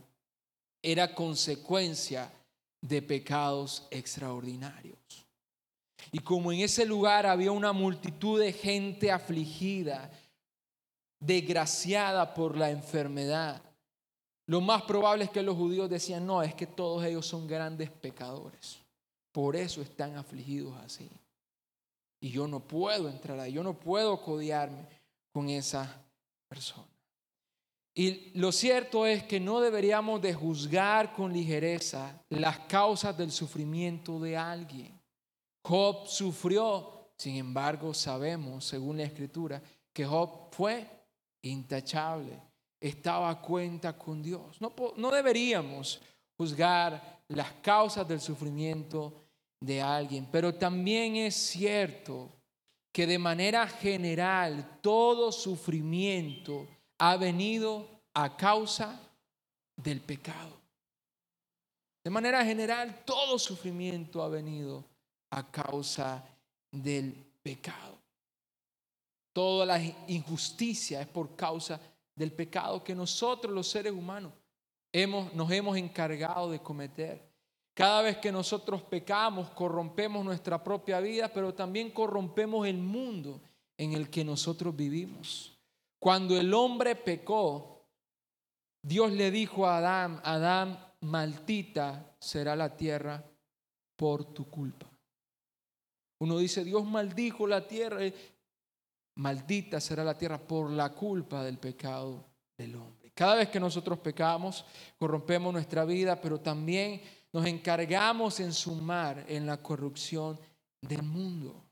era 0.80 1.14
consecuencia 1.14 2.32
de 2.80 3.02
pecados 3.02 3.86
extraordinarios. 3.90 4.96
Y 6.10 6.20
como 6.20 6.50
en 6.52 6.60
ese 6.60 6.86
lugar 6.86 7.26
había 7.26 7.52
una 7.52 7.74
multitud 7.74 8.40
de 8.40 8.54
gente 8.54 9.12
afligida, 9.12 10.10
desgraciada 11.20 12.32
por 12.32 12.56
la 12.56 12.70
enfermedad, 12.70 13.60
lo 14.46 14.62
más 14.62 14.84
probable 14.84 15.24
es 15.24 15.30
que 15.30 15.42
los 15.42 15.54
judíos 15.54 15.90
decían, 15.90 16.26
no, 16.26 16.42
es 16.42 16.54
que 16.54 16.66
todos 16.66 17.04
ellos 17.04 17.26
son 17.26 17.46
grandes 17.46 17.90
pecadores. 17.90 18.78
Por 19.32 19.54
eso 19.54 19.82
están 19.82 20.16
afligidos 20.16 20.74
así. 20.78 21.10
Y 22.24 22.30
yo 22.30 22.48
no 22.48 22.58
puedo 22.58 23.10
entrar 23.10 23.38
ahí, 23.38 23.52
yo 23.52 23.62
no 23.62 23.78
puedo 23.78 24.18
codiarme 24.22 24.88
con 25.30 25.50
esa 25.50 26.02
persona. 26.48 26.88
Y 27.94 28.30
lo 28.38 28.50
cierto 28.50 29.04
es 29.04 29.24
que 29.24 29.38
no 29.38 29.60
deberíamos 29.60 30.22
de 30.22 30.32
juzgar 30.32 31.12
con 31.12 31.34
ligereza 31.34 32.18
las 32.30 32.60
causas 32.60 33.14
del 33.14 33.30
sufrimiento 33.30 34.18
de 34.20 34.38
alguien. 34.38 34.98
Job 35.66 36.06
sufrió, 36.06 37.10
sin 37.18 37.36
embargo 37.36 37.92
sabemos, 37.92 38.64
según 38.64 38.96
la 38.96 39.04
escritura, 39.04 39.62
que 39.92 40.06
Job 40.06 40.48
fue 40.50 40.88
intachable, 41.42 42.40
estaba 42.80 43.28
a 43.28 43.42
cuenta 43.42 43.98
con 43.98 44.22
Dios. 44.22 44.62
No, 44.62 44.72
no 44.96 45.10
deberíamos 45.10 46.00
juzgar 46.38 47.22
las 47.28 47.52
causas 47.60 48.08
del 48.08 48.22
sufrimiento 48.22 49.23
de 49.64 49.80
alguien, 49.80 50.28
pero 50.30 50.54
también 50.54 51.16
es 51.16 51.34
cierto 51.34 52.30
que 52.92 53.06
de 53.06 53.18
manera 53.18 53.66
general 53.66 54.78
todo 54.80 55.32
sufrimiento 55.32 56.68
ha 56.98 57.16
venido 57.16 57.88
a 58.12 58.36
causa 58.36 59.00
del 59.76 60.00
pecado. 60.00 60.60
De 62.04 62.10
manera 62.10 62.44
general, 62.44 63.02
todo 63.04 63.38
sufrimiento 63.38 64.22
ha 64.22 64.28
venido 64.28 64.84
a 65.30 65.50
causa 65.50 66.24
del 66.70 67.14
pecado. 67.42 67.98
Toda 69.32 69.66
la 69.66 69.82
injusticia 70.06 71.00
es 71.00 71.08
por 71.08 71.34
causa 71.34 71.80
del 72.14 72.32
pecado 72.32 72.84
que 72.84 72.94
nosotros 72.94 73.52
los 73.52 73.66
seres 73.66 73.92
humanos 73.92 74.32
hemos, 74.92 75.34
nos 75.34 75.50
hemos 75.50 75.76
encargado 75.76 76.50
de 76.50 76.60
cometer. 76.60 77.33
Cada 77.74 78.02
vez 78.02 78.18
que 78.18 78.30
nosotros 78.30 78.82
pecamos, 78.82 79.50
corrompemos 79.50 80.24
nuestra 80.24 80.62
propia 80.62 81.00
vida, 81.00 81.28
pero 81.32 81.54
también 81.54 81.90
corrompemos 81.90 82.66
el 82.68 82.78
mundo 82.78 83.42
en 83.76 83.92
el 83.92 84.08
que 84.10 84.24
nosotros 84.24 84.74
vivimos. 84.76 85.58
Cuando 85.98 86.38
el 86.38 86.54
hombre 86.54 86.94
pecó, 86.94 87.84
Dios 88.80 89.10
le 89.12 89.32
dijo 89.32 89.66
a 89.66 89.78
Adán, 89.78 90.20
Adán, 90.22 90.78
maldita 91.00 92.14
será 92.20 92.54
la 92.54 92.76
tierra 92.76 93.24
por 93.96 94.24
tu 94.32 94.48
culpa. 94.48 94.86
Uno 96.20 96.38
dice, 96.38 96.62
Dios 96.62 96.84
maldijo 96.84 97.46
la 97.46 97.66
tierra, 97.66 98.00
maldita 99.16 99.80
será 99.80 100.04
la 100.04 100.16
tierra 100.16 100.38
por 100.38 100.70
la 100.70 100.90
culpa 100.90 101.42
del 101.42 101.58
pecado 101.58 102.24
del 102.56 102.76
hombre. 102.76 103.10
Cada 103.14 103.36
vez 103.36 103.48
que 103.48 103.58
nosotros 103.58 103.98
pecamos, 103.98 104.64
corrompemos 104.98 105.52
nuestra 105.52 105.84
vida, 105.84 106.20
pero 106.20 106.40
también 106.40 107.00
nos 107.34 107.46
encargamos 107.46 108.38
en 108.38 108.52
sumar 108.52 109.24
en 109.26 109.44
la 109.44 109.56
corrupción 109.56 110.38
del 110.80 111.02
mundo. 111.02 111.64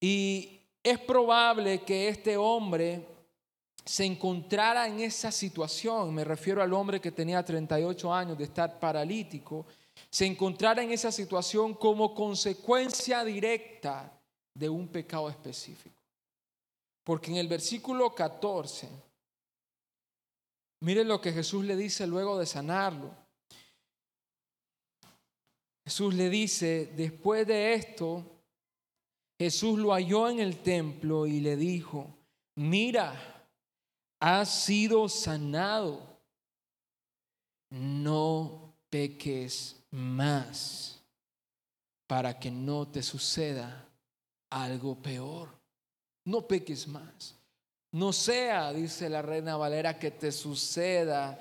Y 0.00 0.62
es 0.82 0.98
probable 0.98 1.82
que 1.82 2.08
este 2.08 2.38
hombre 2.38 3.06
se 3.84 4.06
encontrara 4.06 4.88
en 4.88 5.00
esa 5.00 5.30
situación, 5.30 6.14
me 6.14 6.24
refiero 6.24 6.62
al 6.62 6.72
hombre 6.72 7.02
que 7.02 7.12
tenía 7.12 7.44
38 7.44 8.12
años 8.12 8.38
de 8.38 8.44
estar 8.44 8.80
paralítico, 8.80 9.66
se 10.08 10.24
encontrara 10.24 10.82
en 10.82 10.90
esa 10.90 11.12
situación 11.12 11.74
como 11.74 12.14
consecuencia 12.14 13.22
directa 13.24 14.10
de 14.54 14.70
un 14.70 14.88
pecado 14.88 15.28
específico. 15.28 16.00
Porque 17.04 17.30
en 17.30 17.36
el 17.36 17.46
versículo 17.46 18.14
14, 18.14 18.88
miren 20.80 21.08
lo 21.08 21.20
que 21.20 21.30
Jesús 21.30 21.62
le 21.66 21.76
dice 21.76 22.06
luego 22.06 22.38
de 22.38 22.46
sanarlo. 22.46 23.25
Jesús 25.86 26.14
le 26.14 26.28
dice, 26.28 26.92
después 26.96 27.46
de 27.46 27.74
esto, 27.74 28.24
Jesús 29.38 29.78
lo 29.78 29.92
halló 29.92 30.28
en 30.28 30.40
el 30.40 30.56
templo 30.56 31.28
y 31.28 31.38
le 31.38 31.54
dijo, 31.54 32.12
mira, 32.56 33.14
has 34.18 34.64
sido 34.64 35.08
sanado. 35.08 36.02
No 37.70 38.74
peques 38.90 39.76
más 39.92 41.00
para 42.08 42.36
que 42.36 42.50
no 42.50 42.88
te 42.88 43.00
suceda 43.00 43.88
algo 44.50 45.00
peor. 45.00 45.48
No 46.24 46.48
peques 46.48 46.88
más. 46.88 47.36
No 47.92 48.12
sea, 48.12 48.72
dice 48.72 49.08
la 49.08 49.22
reina 49.22 49.56
Valera, 49.56 50.00
que 50.00 50.10
te 50.10 50.32
suceda 50.32 51.38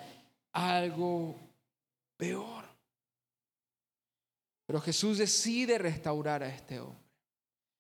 algo 0.54 1.36
peor. 2.16 2.55
Pero 4.66 4.82
Jesús 4.82 5.18
decide 5.18 5.78
restaurar 5.78 6.44
a 6.44 6.50
este 6.50 6.80
hombre, 6.80 7.04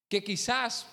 que 0.07 0.23
quizás 0.23 0.85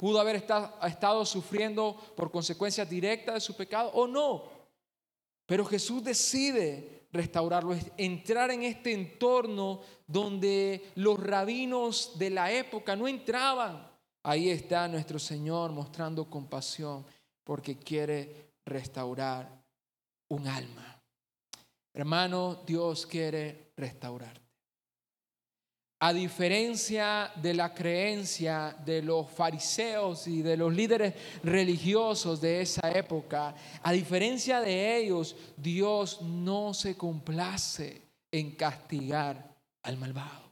Pudo 0.00 0.18
haber 0.18 0.36
estado, 0.36 1.26
sufriendo 1.26 1.94
por 2.16 2.30
consecuencias 2.30 2.88
directas 2.88 3.34
de 3.34 3.40
su 3.42 3.54
pecado 3.54 3.90
o 3.90 4.06
no. 4.06 4.44
Pero 5.44 5.62
Jesús 5.66 6.02
decide 6.02 7.06
restaurarlo, 7.12 7.76
entrar 7.98 8.50
en 8.50 8.62
este 8.62 8.94
entorno 8.94 9.82
donde 10.06 10.92
los 10.94 11.22
rabinos 11.22 12.18
de 12.18 12.30
la 12.30 12.50
época 12.50 12.96
no 12.96 13.06
entraban. 13.06 13.90
Ahí 14.22 14.48
está 14.48 14.88
nuestro 14.88 15.18
Señor 15.18 15.70
mostrando 15.70 16.30
compasión 16.30 17.04
porque 17.44 17.76
quiere 17.76 18.54
restaurar 18.64 19.62
un 20.28 20.48
alma. 20.48 20.98
Hermano, 21.92 22.62
Dios 22.66 23.04
quiere 23.04 23.74
restaurar. 23.76 24.39
A 26.02 26.14
diferencia 26.14 27.30
de 27.36 27.52
la 27.52 27.74
creencia 27.74 28.74
de 28.86 29.02
los 29.02 29.30
fariseos 29.30 30.26
y 30.26 30.40
de 30.40 30.56
los 30.56 30.74
líderes 30.74 31.14
religiosos 31.42 32.40
de 32.40 32.62
esa 32.62 32.90
época, 32.90 33.54
a 33.82 33.92
diferencia 33.92 34.60
de 34.60 34.96
ellos, 34.96 35.36
Dios 35.58 36.22
no 36.22 36.72
se 36.72 36.96
complace 36.96 38.00
en 38.32 38.52
castigar 38.52 39.54
al 39.82 39.98
malvado. 39.98 40.50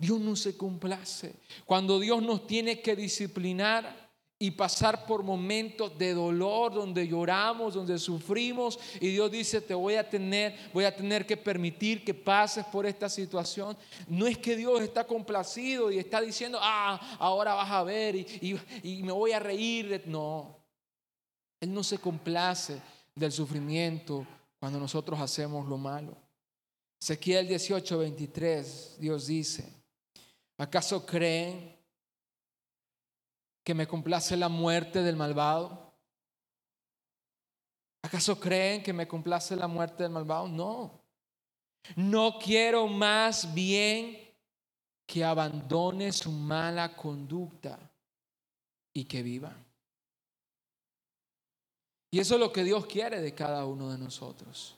Dios 0.00 0.18
no 0.18 0.34
se 0.34 0.56
complace. 0.56 1.34
Cuando 1.64 2.00
Dios 2.00 2.22
nos 2.22 2.46
tiene 2.46 2.80
que 2.80 2.96
disciplinar, 2.96 3.99
y 4.42 4.50
pasar 4.52 5.04
por 5.04 5.22
momentos 5.22 5.98
de 5.98 6.14
dolor 6.14 6.72
donde 6.72 7.06
lloramos, 7.06 7.74
donde 7.74 7.98
sufrimos 7.98 8.78
y 8.98 9.08
Dios 9.08 9.30
dice, 9.30 9.60
te 9.60 9.74
voy 9.74 9.96
a 9.96 10.08
tener, 10.08 10.56
voy 10.72 10.84
a 10.84 10.96
tener 10.96 11.26
que 11.26 11.36
permitir 11.36 12.02
que 12.02 12.14
pases 12.14 12.64
por 12.64 12.86
esta 12.86 13.10
situación. 13.10 13.76
No 14.08 14.26
es 14.26 14.38
que 14.38 14.56
Dios 14.56 14.80
está 14.80 15.06
complacido 15.06 15.92
y 15.92 15.98
está 15.98 16.22
diciendo, 16.22 16.58
ah, 16.58 17.18
ahora 17.18 17.52
vas 17.52 17.70
a 17.70 17.84
ver 17.84 18.16
y, 18.16 18.58
y 18.82 19.02
me 19.02 19.12
voy 19.12 19.32
a 19.32 19.40
reír. 19.40 20.04
No, 20.06 20.56
Él 21.60 21.74
no 21.74 21.84
se 21.84 21.98
complace 21.98 22.80
del 23.14 23.32
sufrimiento 23.32 24.26
cuando 24.58 24.80
nosotros 24.80 25.20
hacemos 25.20 25.68
lo 25.68 25.76
malo. 25.76 26.16
Ezequiel 26.98 27.46
18, 27.46 27.98
23, 27.98 28.96
Dios 28.98 29.26
dice, 29.26 29.70
¿acaso 30.56 31.04
creen? 31.04 31.79
Que 33.64 33.74
me 33.74 33.86
complace 33.86 34.36
la 34.36 34.48
muerte 34.48 35.02
del 35.02 35.16
malvado? 35.16 35.92
¿Acaso 38.02 38.40
creen 38.40 38.82
que 38.82 38.92
me 38.92 39.06
complace 39.06 39.54
la 39.56 39.68
muerte 39.68 40.02
del 40.02 40.12
malvado? 40.12 40.48
No. 40.48 41.00
No 41.96 42.38
quiero 42.38 42.86
más 42.86 43.52
bien 43.54 44.18
que 45.06 45.24
abandone 45.24 46.12
su 46.12 46.30
mala 46.30 46.96
conducta 46.96 47.78
y 48.92 49.04
que 49.04 49.22
viva. 49.22 49.54
Y 52.12 52.18
eso 52.18 52.34
es 52.34 52.40
lo 52.40 52.52
que 52.52 52.64
Dios 52.64 52.86
quiere 52.86 53.20
de 53.20 53.34
cada 53.34 53.64
uno 53.66 53.90
de 53.90 53.98
nosotros. 53.98 54.76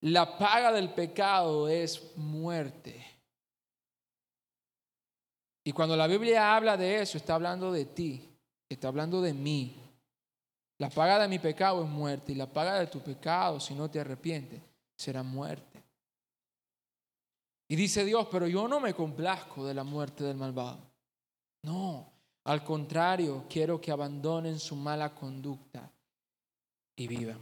La 0.00 0.38
paga 0.38 0.72
del 0.72 0.92
pecado 0.92 1.68
es 1.68 2.16
muerte. 2.16 3.04
Y 5.64 5.72
cuando 5.72 5.96
la 5.96 6.06
Biblia 6.06 6.56
habla 6.56 6.76
de 6.76 7.02
eso, 7.02 7.18
está 7.18 7.34
hablando 7.34 7.70
de 7.70 7.84
ti, 7.84 8.28
está 8.68 8.88
hablando 8.88 9.20
de 9.20 9.34
mí. 9.34 9.76
La 10.78 10.88
paga 10.88 11.18
de 11.18 11.28
mi 11.28 11.38
pecado 11.38 11.84
es 11.84 11.90
muerte 11.90 12.32
y 12.32 12.34
la 12.34 12.46
paga 12.46 12.80
de 12.80 12.86
tu 12.86 13.00
pecado, 13.00 13.60
si 13.60 13.74
no 13.74 13.90
te 13.90 14.00
arrepientes, 14.00 14.62
será 14.96 15.22
muerte. 15.22 15.82
Y 17.68 17.76
dice 17.76 18.04
Dios, 18.04 18.26
pero 18.30 18.48
yo 18.48 18.66
no 18.66 18.80
me 18.80 18.94
complazco 18.94 19.66
de 19.66 19.74
la 19.74 19.84
muerte 19.84 20.24
del 20.24 20.36
malvado. 20.36 20.80
No, 21.62 22.10
al 22.44 22.64
contrario, 22.64 23.44
quiero 23.48 23.80
que 23.80 23.92
abandonen 23.92 24.58
su 24.58 24.74
mala 24.74 25.14
conducta 25.14 25.90
y 26.96 27.06
vivan. 27.06 27.38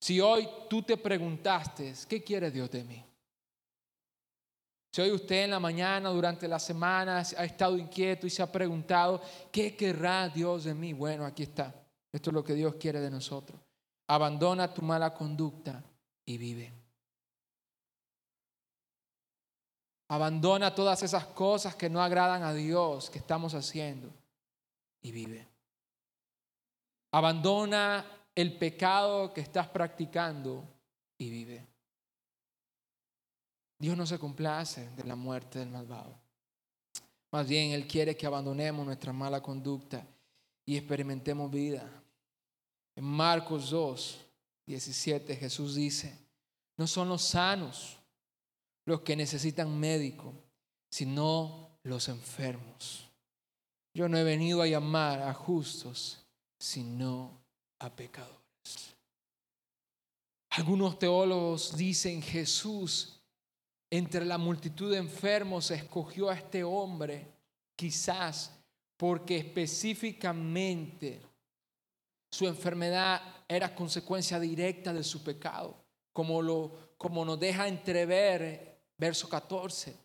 Si 0.00 0.20
hoy 0.20 0.48
tú 0.68 0.82
te 0.82 0.96
preguntaste, 0.96 1.94
¿qué 2.08 2.22
quiere 2.22 2.50
Dios 2.50 2.70
de 2.70 2.84
mí? 2.84 3.04
Si 4.92 5.00
hoy 5.00 5.12
usted 5.12 5.44
en 5.44 5.50
la 5.50 5.60
mañana, 5.60 6.08
durante 6.08 6.48
la 6.48 6.58
semana, 6.58 7.18
ha 7.18 7.44
estado 7.44 7.78
inquieto 7.78 8.26
y 8.26 8.30
se 8.30 8.42
ha 8.42 8.50
preguntado, 8.50 9.22
¿qué 9.52 9.76
querrá 9.76 10.28
Dios 10.28 10.64
de 10.64 10.74
mí? 10.74 10.92
Bueno, 10.92 11.24
aquí 11.24 11.44
está. 11.44 11.72
Esto 12.12 12.30
es 12.30 12.34
lo 12.34 12.42
que 12.42 12.54
Dios 12.54 12.74
quiere 12.74 13.00
de 13.00 13.10
nosotros. 13.10 13.60
Abandona 14.08 14.74
tu 14.74 14.82
mala 14.82 15.14
conducta 15.14 15.80
y 16.26 16.36
vive. 16.38 16.72
Abandona 20.08 20.74
todas 20.74 21.04
esas 21.04 21.24
cosas 21.26 21.76
que 21.76 21.88
no 21.88 22.02
agradan 22.02 22.42
a 22.42 22.52
Dios 22.52 23.10
que 23.10 23.18
estamos 23.18 23.54
haciendo 23.54 24.12
y 25.00 25.12
vive. 25.12 25.46
Abandona 27.12 28.04
el 28.34 28.58
pecado 28.58 29.32
que 29.32 29.40
estás 29.40 29.68
practicando 29.68 30.64
y 31.16 31.30
vive. 31.30 31.69
Dios 33.80 33.96
no 33.96 34.06
se 34.06 34.18
complace 34.18 34.90
de 34.90 35.04
la 35.04 35.16
muerte 35.16 35.58
del 35.58 35.70
malvado. 35.70 36.14
Más 37.32 37.48
bien, 37.48 37.70
Él 37.70 37.86
quiere 37.86 38.14
que 38.14 38.26
abandonemos 38.26 38.84
nuestra 38.84 39.10
mala 39.10 39.42
conducta 39.42 40.06
y 40.66 40.76
experimentemos 40.76 41.50
vida. 41.50 41.90
En 42.94 43.04
Marcos 43.04 43.70
2, 43.70 44.18
17, 44.66 45.34
Jesús 45.34 45.76
dice, 45.76 46.14
no 46.76 46.86
son 46.86 47.08
los 47.08 47.22
sanos 47.22 47.96
los 48.84 49.00
que 49.00 49.16
necesitan 49.16 49.78
médico, 49.78 50.34
sino 50.90 51.78
los 51.82 52.08
enfermos. 52.08 53.08
Yo 53.94 54.10
no 54.10 54.18
he 54.18 54.24
venido 54.24 54.60
a 54.60 54.66
llamar 54.66 55.22
a 55.22 55.32
justos, 55.32 56.18
sino 56.58 57.40
a 57.78 57.88
pecadores. 57.88 58.94
Algunos 60.50 60.98
teólogos 60.98 61.76
dicen 61.76 62.20
Jesús 62.20 63.19
entre 63.90 64.24
la 64.24 64.38
multitud 64.38 64.90
de 64.92 64.98
enfermos 64.98 65.70
escogió 65.70 66.30
a 66.30 66.34
este 66.34 66.62
hombre, 66.62 67.26
quizás 67.76 68.56
porque 68.96 69.38
específicamente 69.38 71.20
su 72.30 72.46
enfermedad 72.46 73.20
era 73.48 73.74
consecuencia 73.74 74.38
directa 74.38 74.92
de 74.92 75.02
su 75.02 75.24
pecado, 75.24 75.74
como, 76.12 76.40
lo, 76.40 76.94
como 76.96 77.24
nos 77.24 77.40
deja 77.40 77.66
entrever 77.66 78.78
verso 78.96 79.28
14. 79.28 79.96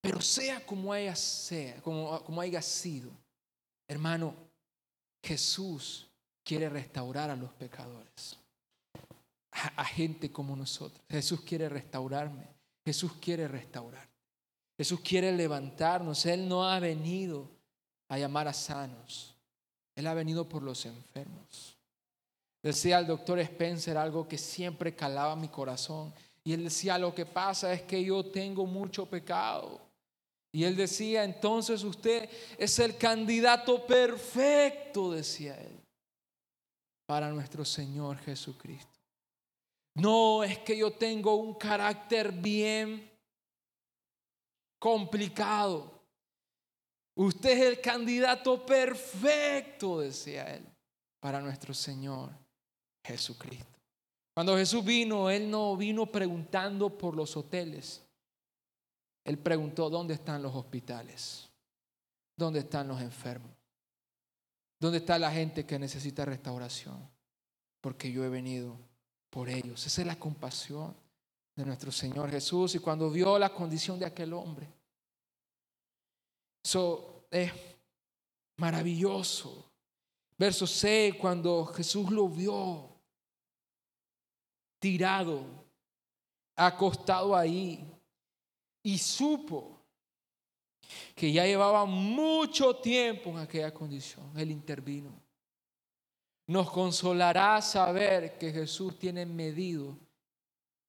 Pero 0.00 0.20
sea 0.20 0.64
como 0.64 0.92
haya, 0.92 1.16
sea, 1.16 1.80
como, 1.80 2.22
como 2.22 2.40
haya 2.40 2.62
sido, 2.62 3.10
hermano, 3.88 4.34
Jesús 5.22 6.08
quiere 6.44 6.68
restaurar 6.68 7.30
a 7.30 7.36
los 7.36 7.52
pecadores, 7.52 8.36
a, 9.50 9.84
gente 9.84 10.30
como 10.30 10.56
nosotros. 10.56 11.00
Jesús 11.08 11.42
quiere 11.42 11.68
restaurarme, 11.68 12.46
Jesús 12.84 13.12
quiere 13.20 13.48
restaurar. 13.48 14.08
Jesús 14.76 15.00
quiere 15.00 15.32
levantarnos. 15.32 16.26
Él 16.26 16.48
no 16.48 16.68
ha 16.68 16.80
venido 16.80 17.50
a 18.08 18.18
llamar 18.18 18.48
a 18.48 18.52
sanos, 18.52 19.34
Él 19.94 20.06
ha 20.06 20.14
venido 20.14 20.48
por 20.48 20.62
los 20.62 20.84
enfermos. 20.84 21.78
Decía 22.62 22.98
el 22.98 23.06
doctor 23.06 23.38
Spencer 23.40 23.96
algo 23.96 24.28
que 24.28 24.38
siempre 24.38 24.94
calaba 24.94 25.34
mi 25.34 25.48
corazón. 25.48 26.12
Y 26.44 26.52
él 26.52 26.64
decía, 26.64 26.98
lo 26.98 27.14
que 27.14 27.26
pasa 27.26 27.72
es 27.72 27.82
que 27.82 28.04
yo 28.04 28.24
tengo 28.26 28.66
mucho 28.66 29.06
pecado. 29.06 29.80
Y 30.52 30.64
él 30.64 30.76
decía, 30.76 31.24
entonces 31.24 31.82
usted 31.82 32.28
es 32.58 32.78
el 32.78 32.96
candidato 32.96 33.86
perfecto, 33.86 35.12
decía 35.12 35.58
él 35.60 35.82
para 37.06 37.30
nuestro 37.30 37.64
Señor 37.64 38.18
Jesucristo. 38.18 38.91
No 39.94 40.42
es 40.42 40.58
que 40.58 40.76
yo 40.76 40.92
tengo 40.92 41.34
un 41.34 41.54
carácter 41.54 42.32
bien 42.32 43.10
complicado. 44.78 46.02
Usted 47.14 47.50
es 47.50 47.64
el 47.66 47.80
candidato 47.80 48.64
perfecto, 48.64 50.00
decía 50.00 50.54
él, 50.54 50.66
para 51.20 51.40
nuestro 51.40 51.74
Señor 51.74 52.30
Jesucristo. 53.04 53.78
Cuando 54.34 54.56
Jesús 54.56 54.82
vino, 54.82 55.28
Él 55.28 55.50
no 55.50 55.76
vino 55.76 56.10
preguntando 56.10 56.96
por 56.96 57.14
los 57.14 57.36
hoteles. 57.36 58.02
Él 59.24 59.38
preguntó, 59.38 59.90
¿dónde 59.90 60.14
están 60.14 60.42
los 60.42 60.54
hospitales? 60.54 61.50
¿Dónde 62.36 62.60
están 62.60 62.88
los 62.88 63.00
enfermos? 63.00 63.50
¿Dónde 64.80 64.98
está 64.98 65.18
la 65.18 65.30
gente 65.30 65.66
que 65.66 65.78
necesita 65.78 66.24
restauración? 66.24 67.08
Porque 67.80 68.10
yo 68.10 68.24
he 68.24 68.28
venido 68.28 68.78
por 69.32 69.48
ellos. 69.48 69.86
Esa 69.86 70.02
es 70.02 70.06
la 70.06 70.18
compasión 70.18 70.94
de 71.56 71.64
nuestro 71.64 71.90
Señor 71.90 72.30
Jesús. 72.30 72.74
Y 72.74 72.80
cuando 72.80 73.10
vio 73.10 73.38
la 73.38 73.48
condición 73.48 73.98
de 73.98 74.04
aquel 74.04 74.34
hombre, 74.34 74.68
eso 76.62 77.24
es 77.30 77.50
maravilloso. 78.58 79.64
Verso 80.36 80.66
6, 80.66 81.14
cuando 81.14 81.64
Jesús 81.64 82.10
lo 82.10 82.28
vio 82.28 82.90
tirado, 84.78 85.46
acostado 86.54 87.34
ahí, 87.34 87.90
y 88.82 88.98
supo 88.98 89.80
que 91.14 91.32
ya 91.32 91.46
llevaba 91.46 91.86
mucho 91.86 92.76
tiempo 92.76 93.30
en 93.30 93.38
aquella 93.38 93.72
condición. 93.72 94.30
Él 94.36 94.50
intervino. 94.50 95.21
Nos 96.46 96.70
consolará 96.70 97.60
saber 97.62 98.36
que 98.38 98.52
Jesús 98.52 98.98
tiene 98.98 99.24
medido 99.26 99.96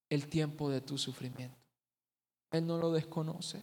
el 0.09 0.27
tiempo 0.27 0.69
de 0.69 0.81
tu 0.81 0.97
sufrimiento. 0.97 1.57
Él 2.51 2.67
no 2.67 2.77
lo 2.77 2.91
desconoce. 2.91 3.61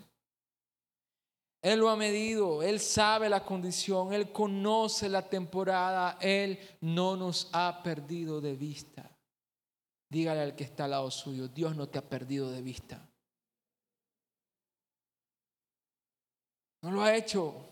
Él 1.63 1.81
lo 1.81 1.91
ha 1.91 1.97
medido, 1.97 2.63
Él 2.63 2.81
sabe 2.81 3.29
la 3.29 3.45
condición, 3.45 4.15
Él 4.15 4.33
conoce 4.33 5.09
la 5.09 5.29
temporada, 5.29 6.17
Él 6.21 6.59
no 6.81 7.17
nos 7.17 7.51
ha 7.53 7.83
perdido 7.83 8.41
de 8.41 8.57
vista. 8.57 9.11
Dígale 10.09 10.41
al 10.41 10.57
que 10.57 10.65
está 10.65 10.85
al 10.85 10.93
lado 10.93 11.11
suyo, 11.11 11.49
Dios 11.49 11.77
no 11.77 11.89
te 11.89 11.99
ha 11.99 12.09
perdido 12.09 12.51
de 12.51 12.63
vista. 12.63 13.07
No 16.83 16.91
lo 16.91 17.03
ha 17.03 17.15
hecho. 17.15 17.70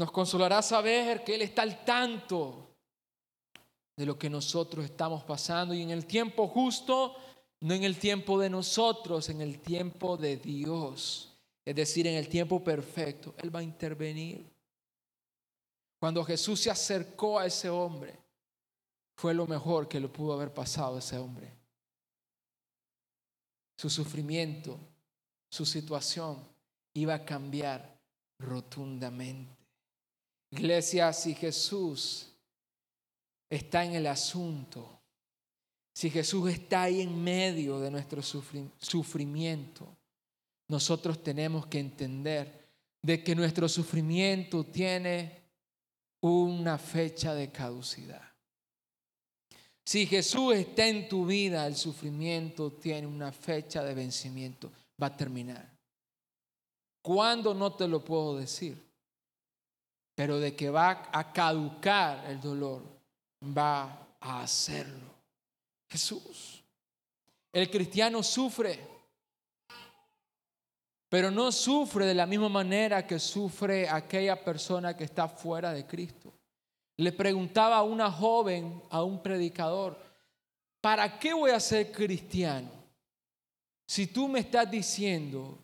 Nos 0.00 0.12
consolará 0.12 0.62
saber 0.62 1.22
que 1.22 1.34
Él 1.34 1.42
está 1.42 1.60
al 1.60 1.84
tanto 1.84 2.74
de 3.94 4.06
lo 4.06 4.18
que 4.18 4.30
nosotros 4.30 4.82
estamos 4.86 5.24
pasando 5.24 5.74
y 5.74 5.82
en 5.82 5.90
el 5.90 6.06
tiempo 6.06 6.48
justo, 6.48 7.16
no 7.60 7.74
en 7.74 7.84
el 7.84 7.98
tiempo 7.98 8.40
de 8.40 8.48
nosotros, 8.48 9.28
en 9.28 9.42
el 9.42 9.60
tiempo 9.60 10.16
de 10.16 10.38
Dios. 10.38 11.36
Es 11.66 11.76
decir, 11.76 12.06
en 12.06 12.14
el 12.14 12.30
tiempo 12.30 12.64
perfecto, 12.64 13.34
Él 13.36 13.54
va 13.54 13.58
a 13.58 13.62
intervenir. 13.62 14.50
Cuando 15.98 16.24
Jesús 16.24 16.60
se 16.60 16.70
acercó 16.70 17.38
a 17.38 17.44
ese 17.44 17.68
hombre, 17.68 18.18
fue 19.18 19.34
lo 19.34 19.46
mejor 19.46 19.86
que 19.86 20.00
le 20.00 20.08
pudo 20.08 20.32
haber 20.32 20.54
pasado 20.54 20.96
a 20.96 21.00
ese 21.00 21.18
hombre. 21.18 21.52
Su 23.76 23.90
sufrimiento, 23.90 24.80
su 25.50 25.66
situación 25.66 26.42
iba 26.94 27.12
a 27.12 27.24
cambiar 27.26 28.00
rotundamente. 28.38 29.59
Iglesia, 30.50 31.12
si 31.12 31.34
Jesús 31.34 32.28
está 33.48 33.84
en 33.84 33.94
el 33.94 34.06
asunto, 34.06 35.00
si 35.92 36.10
Jesús 36.10 36.50
está 36.50 36.82
ahí 36.84 37.00
en 37.00 37.22
medio 37.22 37.78
de 37.78 37.90
nuestro 37.90 38.22
sufrimiento, 38.22 39.96
nosotros 40.68 41.22
tenemos 41.22 41.66
que 41.66 41.78
entender 41.78 42.68
de 43.02 43.22
que 43.22 43.34
nuestro 43.34 43.68
sufrimiento 43.68 44.64
tiene 44.64 45.40
una 46.20 46.78
fecha 46.78 47.34
de 47.34 47.50
caducidad. 47.50 48.22
Si 49.84 50.06
Jesús 50.06 50.54
está 50.54 50.86
en 50.86 51.08
tu 51.08 51.26
vida, 51.26 51.66
el 51.66 51.74
sufrimiento 51.74 52.72
tiene 52.72 53.06
una 53.06 53.32
fecha 53.32 53.82
de 53.82 53.94
vencimiento, 53.94 54.70
va 55.02 55.08
a 55.08 55.16
terminar. 55.16 55.76
¿Cuándo 57.02 57.54
no 57.54 57.74
te 57.74 57.88
lo 57.88 58.04
puedo 58.04 58.36
decir? 58.36 58.89
Pero 60.20 60.38
de 60.38 60.54
que 60.54 60.68
va 60.68 61.08
a 61.10 61.32
caducar 61.32 62.26
el 62.28 62.38
dolor, 62.42 62.82
va 63.42 64.06
a 64.20 64.42
hacerlo. 64.42 65.14
Jesús. 65.88 66.62
El 67.50 67.70
cristiano 67.70 68.22
sufre, 68.22 68.78
pero 71.08 71.30
no 71.30 71.50
sufre 71.50 72.04
de 72.04 72.12
la 72.12 72.26
misma 72.26 72.50
manera 72.50 73.06
que 73.06 73.18
sufre 73.18 73.88
aquella 73.88 74.44
persona 74.44 74.94
que 74.94 75.04
está 75.04 75.26
fuera 75.26 75.72
de 75.72 75.86
Cristo. 75.86 76.30
Le 76.98 77.12
preguntaba 77.12 77.78
a 77.78 77.82
una 77.82 78.12
joven, 78.12 78.82
a 78.90 79.02
un 79.02 79.22
predicador, 79.22 79.98
¿para 80.82 81.18
qué 81.18 81.32
voy 81.32 81.52
a 81.52 81.60
ser 81.60 81.90
cristiano? 81.90 82.68
Si 83.86 84.08
tú 84.08 84.28
me 84.28 84.40
estás 84.40 84.70
diciendo 84.70 85.56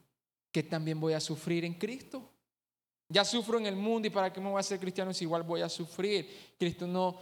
que 0.50 0.62
también 0.62 0.98
voy 0.98 1.12
a 1.12 1.20
sufrir 1.20 1.66
en 1.66 1.74
Cristo. 1.74 2.32
Ya 3.08 3.24
sufro 3.24 3.58
en 3.58 3.66
el 3.66 3.76
mundo 3.76 4.08
y 4.08 4.10
para 4.10 4.32
qué 4.32 4.40
me 4.40 4.50
voy 4.50 4.60
a 4.60 4.64
ser 4.64 4.80
cristiano 4.80 5.14
si 5.14 5.24
igual 5.24 5.42
voy 5.42 5.60
a 5.60 5.68
sufrir. 5.68 6.54
Cristo 6.58 6.86
no, 6.86 7.18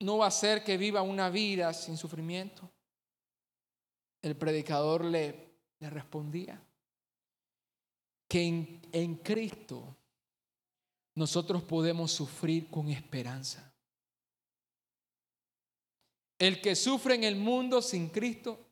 no 0.00 0.18
va 0.18 0.26
a 0.26 0.28
hacer 0.28 0.62
que 0.62 0.76
viva 0.76 1.02
una 1.02 1.30
vida 1.30 1.72
sin 1.72 1.96
sufrimiento. 1.96 2.70
El 4.22 4.36
predicador 4.36 5.04
le, 5.04 5.48
respondía 5.80 6.60
que 8.28 8.80
en 8.92 9.14
Cristo 9.16 9.96
nosotros 11.18 11.64
podemos 11.64 12.12
sufrir 12.12 12.70
con 12.70 12.88
esperanza. 12.88 13.72
El 16.38 16.60
que 16.60 16.76
sufre 16.76 17.16
en 17.16 17.24
el 17.24 17.34
mundo 17.34 17.82
sin 17.82 18.08
Cristo, 18.08 18.64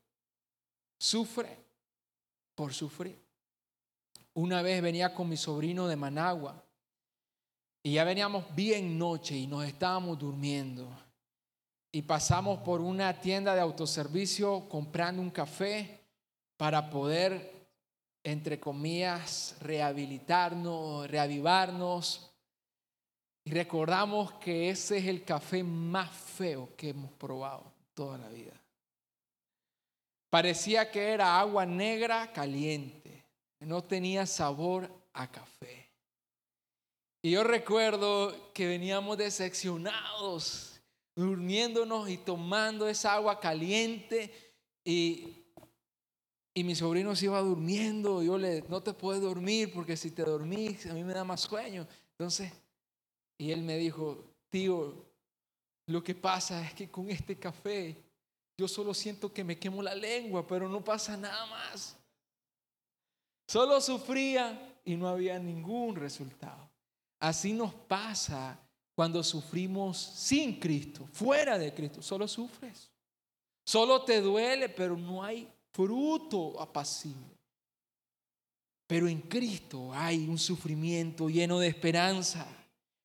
sufre 0.96 1.58
por 2.54 2.72
sufrir. 2.72 3.25
Una 4.36 4.60
vez 4.60 4.82
venía 4.82 5.14
con 5.14 5.30
mi 5.30 5.36
sobrino 5.38 5.88
de 5.88 5.96
Managua 5.96 6.62
y 7.82 7.94
ya 7.94 8.04
veníamos 8.04 8.44
bien 8.54 8.98
noche 8.98 9.34
y 9.34 9.46
nos 9.46 9.64
estábamos 9.64 10.18
durmiendo. 10.18 10.86
Y 11.90 12.02
pasamos 12.02 12.58
por 12.58 12.82
una 12.82 13.18
tienda 13.18 13.54
de 13.54 13.62
autoservicio 13.62 14.68
comprando 14.68 15.22
un 15.22 15.30
café 15.30 16.00
para 16.58 16.90
poder, 16.90 17.50
entre 18.22 18.60
comillas, 18.60 19.56
rehabilitarnos, 19.60 21.10
reavivarnos. 21.10 22.30
Y 23.42 23.52
recordamos 23.52 24.32
que 24.32 24.68
ese 24.68 24.98
es 24.98 25.06
el 25.06 25.24
café 25.24 25.64
más 25.64 26.10
feo 26.10 26.68
que 26.76 26.90
hemos 26.90 27.10
probado 27.12 27.72
toda 27.94 28.18
la 28.18 28.28
vida. 28.28 28.52
Parecía 30.28 30.90
que 30.90 31.12
era 31.14 31.40
agua 31.40 31.64
negra 31.64 32.30
caliente. 32.34 33.15
No 33.66 33.82
tenía 33.82 34.26
sabor 34.26 34.88
a 35.12 35.28
café. 35.28 35.90
Y 37.20 37.32
yo 37.32 37.42
recuerdo 37.42 38.52
que 38.52 38.68
veníamos 38.68 39.18
decepcionados, 39.18 40.80
durmiéndonos 41.16 42.08
y 42.08 42.16
tomando 42.16 42.88
esa 42.88 43.14
agua 43.14 43.40
caliente. 43.40 44.32
Y, 44.84 45.46
y 46.54 46.62
mi 46.62 46.76
sobrino 46.76 47.16
se 47.16 47.24
iba 47.24 47.40
durmiendo. 47.40 48.22
Yo 48.22 48.38
le, 48.38 48.62
no 48.68 48.80
te 48.84 48.92
puedes 48.94 49.20
dormir 49.20 49.72
porque 49.74 49.96
si 49.96 50.12
te 50.12 50.22
dormís, 50.22 50.86
a 50.86 50.94
mí 50.94 51.02
me 51.02 51.14
da 51.14 51.24
más 51.24 51.40
sueño. 51.40 51.88
Entonces, 52.12 52.52
y 53.36 53.50
él 53.50 53.62
me 53.62 53.78
dijo, 53.78 54.22
tío, 54.48 54.94
lo 55.88 56.04
que 56.04 56.14
pasa 56.14 56.64
es 56.64 56.72
que 56.72 56.88
con 56.88 57.10
este 57.10 57.36
café 57.36 57.96
yo 58.56 58.68
solo 58.68 58.94
siento 58.94 59.32
que 59.32 59.42
me 59.42 59.58
quemo 59.58 59.82
la 59.82 59.96
lengua, 59.96 60.46
pero 60.46 60.68
no 60.68 60.84
pasa 60.84 61.16
nada 61.16 61.46
más. 61.46 61.98
Solo 63.46 63.80
sufría 63.80 64.78
y 64.84 64.96
no 64.96 65.08
había 65.08 65.38
ningún 65.38 65.94
resultado. 65.96 66.68
Así 67.20 67.52
nos 67.52 67.72
pasa 67.74 68.58
cuando 68.94 69.22
sufrimos 69.22 69.98
sin 69.98 70.58
Cristo, 70.58 71.06
fuera 71.12 71.58
de 71.58 71.72
Cristo. 71.72 72.02
Solo 72.02 72.26
sufres. 72.26 72.90
Solo 73.64 74.02
te 74.02 74.20
duele, 74.20 74.68
pero 74.68 74.96
no 74.96 75.22
hay 75.22 75.48
fruto 75.72 76.60
apacible. 76.60 77.36
Pero 78.86 79.08
en 79.08 79.20
Cristo 79.22 79.92
hay 79.92 80.28
un 80.28 80.38
sufrimiento 80.38 81.28
lleno 81.28 81.58
de 81.58 81.68
esperanza. 81.68 82.46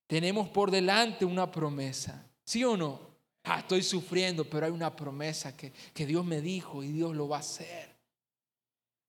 Tenemos 0.07 0.49
por 0.49 0.69
delante 0.69 1.25
una 1.25 1.51
promesa. 1.51 2.23
¿Sí 2.43 2.63
o 2.63 2.77
no? 2.77 2.99
Ah, 3.43 3.59
estoy 3.59 3.81
sufriendo, 3.81 4.47
pero 4.47 4.67
hay 4.67 4.71
una 4.71 4.95
promesa 4.95 5.57
que, 5.57 5.73
que 5.93 6.05
Dios 6.05 6.23
me 6.23 6.41
dijo 6.41 6.83
y 6.83 6.91
Dios 6.91 7.15
lo 7.15 7.27
va 7.27 7.37
a 7.37 7.39
hacer. 7.39 7.90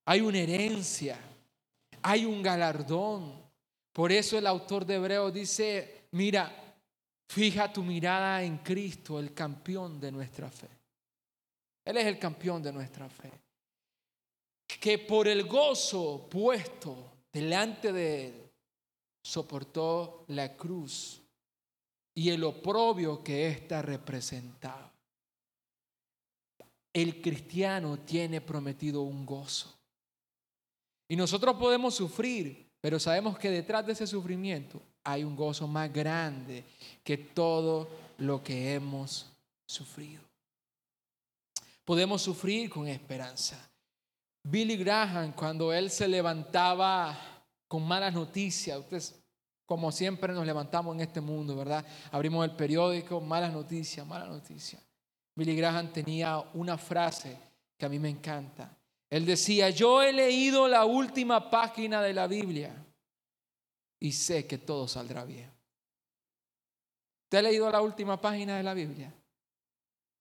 Hay 0.04 0.20
una 0.20 0.38
herencia, 0.38 1.18
hay 2.02 2.24
un 2.24 2.42
galardón. 2.42 3.40
Por 3.92 4.10
eso 4.10 4.36
el 4.36 4.46
autor 4.46 4.84
de 4.84 4.94
Hebreos 4.94 5.32
dice, 5.32 6.06
mira, 6.12 6.74
fija 7.28 7.72
tu 7.72 7.82
mirada 7.82 8.42
en 8.42 8.58
Cristo, 8.58 9.18
el 9.18 9.32
campeón 9.32 10.00
de 10.00 10.10
nuestra 10.10 10.50
fe. 10.50 10.68
Él 11.84 11.96
es 11.96 12.06
el 12.06 12.18
campeón 12.18 12.62
de 12.62 12.72
nuestra 12.72 13.08
fe. 13.08 13.30
Que 14.80 14.98
por 14.98 15.28
el 15.28 15.44
gozo 15.44 16.28
puesto 16.30 17.12
delante 17.32 17.92
de 17.92 18.26
él, 18.26 18.50
soportó 19.22 20.24
la 20.28 20.56
cruz 20.56 21.22
y 22.14 22.30
el 22.30 22.42
oprobio 22.44 23.22
que 23.22 23.48
ésta 23.48 23.80
representaba. 23.82 24.92
El 26.92 27.22
cristiano 27.22 28.00
tiene 28.00 28.40
prometido 28.40 29.02
un 29.02 29.24
gozo. 29.24 29.81
Y 31.12 31.16
nosotros 31.16 31.56
podemos 31.56 31.94
sufrir, 31.94 32.70
pero 32.80 32.98
sabemos 32.98 33.38
que 33.38 33.50
detrás 33.50 33.84
de 33.84 33.92
ese 33.92 34.06
sufrimiento 34.06 34.80
hay 35.04 35.24
un 35.24 35.36
gozo 35.36 35.68
más 35.68 35.92
grande 35.92 36.64
que 37.04 37.18
todo 37.18 37.86
lo 38.16 38.42
que 38.42 38.72
hemos 38.72 39.30
sufrido. 39.66 40.22
Podemos 41.84 42.22
sufrir 42.22 42.70
con 42.70 42.88
esperanza. 42.88 43.58
Billy 44.42 44.74
Graham, 44.78 45.34
cuando 45.34 45.70
él 45.70 45.90
se 45.90 46.08
levantaba 46.08 47.14
con 47.68 47.86
malas 47.86 48.14
noticias. 48.14 48.78
Ustedes, 48.78 49.22
como 49.66 49.92
siempre, 49.92 50.32
nos 50.32 50.46
levantamos 50.46 50.94
en 50.94 51.02
este 51.02 51.20
mundo, 51.20 51.54
¿verdad? 51.54 51.84
Abrimos 52.10 52.42
el 52.42 52.56
periódico, 52.56 53.20
malas 53.20 53.52
noticias, 53.52 54.06
malas 54.06 54.30
noticias. 54.30 54.82
Billy 55.34 55.54
Graham 55.56 55.92
tenía 55.92 56.38
una 56.54 56.78
frase 56.78 57.36
que 57.76 57.84
a 57.84 57.90
mí 57.90 57.98
me 57.98 58.08
encanta. 58.08 58.78
Él 59.12 59.26
decía, 59.26 59.68
yo 59.70 60.02
he 60.02 60.12
leído 60.12 60.66
la 60.66 60.84
última 60.84 61.50
página 61.50 62.00
de 62.00 62.14
la 62.14 62.26
Biblia 62.26 62.74
y 64.00 64.12
sé 64.12 64.46
que 64.46 64.58
todo 64.58 64.88
saldrá 64.88 65.24
bien. 65.24 65.52
¿Usted 67.24 67.38
ha 67.38 67.42
leído 67.42 67.70
la 67.70 67.82
última 67.82 68.20
página 68.20 68.56
de 68.56 68.62
la 68.62 68.72
Biblia? 68.72 69.12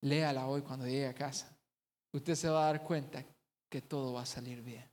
Léala 0.02 0.46
hoy 0.46 0.60
cuando 0.62 0.86
llegue 0.86 1.06
a 1.06 1.14
casa. 1.14 1.56
Usted 2.12 2.34
se 2.34 2.48
va 2.48 2.64
a 2.64 2.72
dar 2.72 2.82
cuenta 2.82 3.24
que 3.70 3.80
todo 3.80 4.12
va 4.12 4.22
a 4.22 4.26
salir 4.26 4.60
bien 4.60 4.84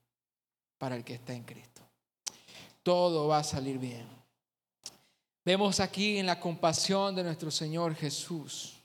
para 0.78 0.96
el 0.96 1.04
que 1.04 1.16
está 1.16 1.34
en 1.34 1.44
Cristo 1.44 1.80
todo 2.90 3.28
va 3.28 3.38
a 3.38 3.44
salir 3.44 3.78
bien. 3.78 4.08
Vemos 5.46 5.80
aquí 5.80 6.18
en 6.18 6.26
la 6.26 6.40
compasión 6.40 7.14
de 7.16 7.24
nuestro 7.24 7.52
Señor 7.52 7.94
Jesús 7.94 8.76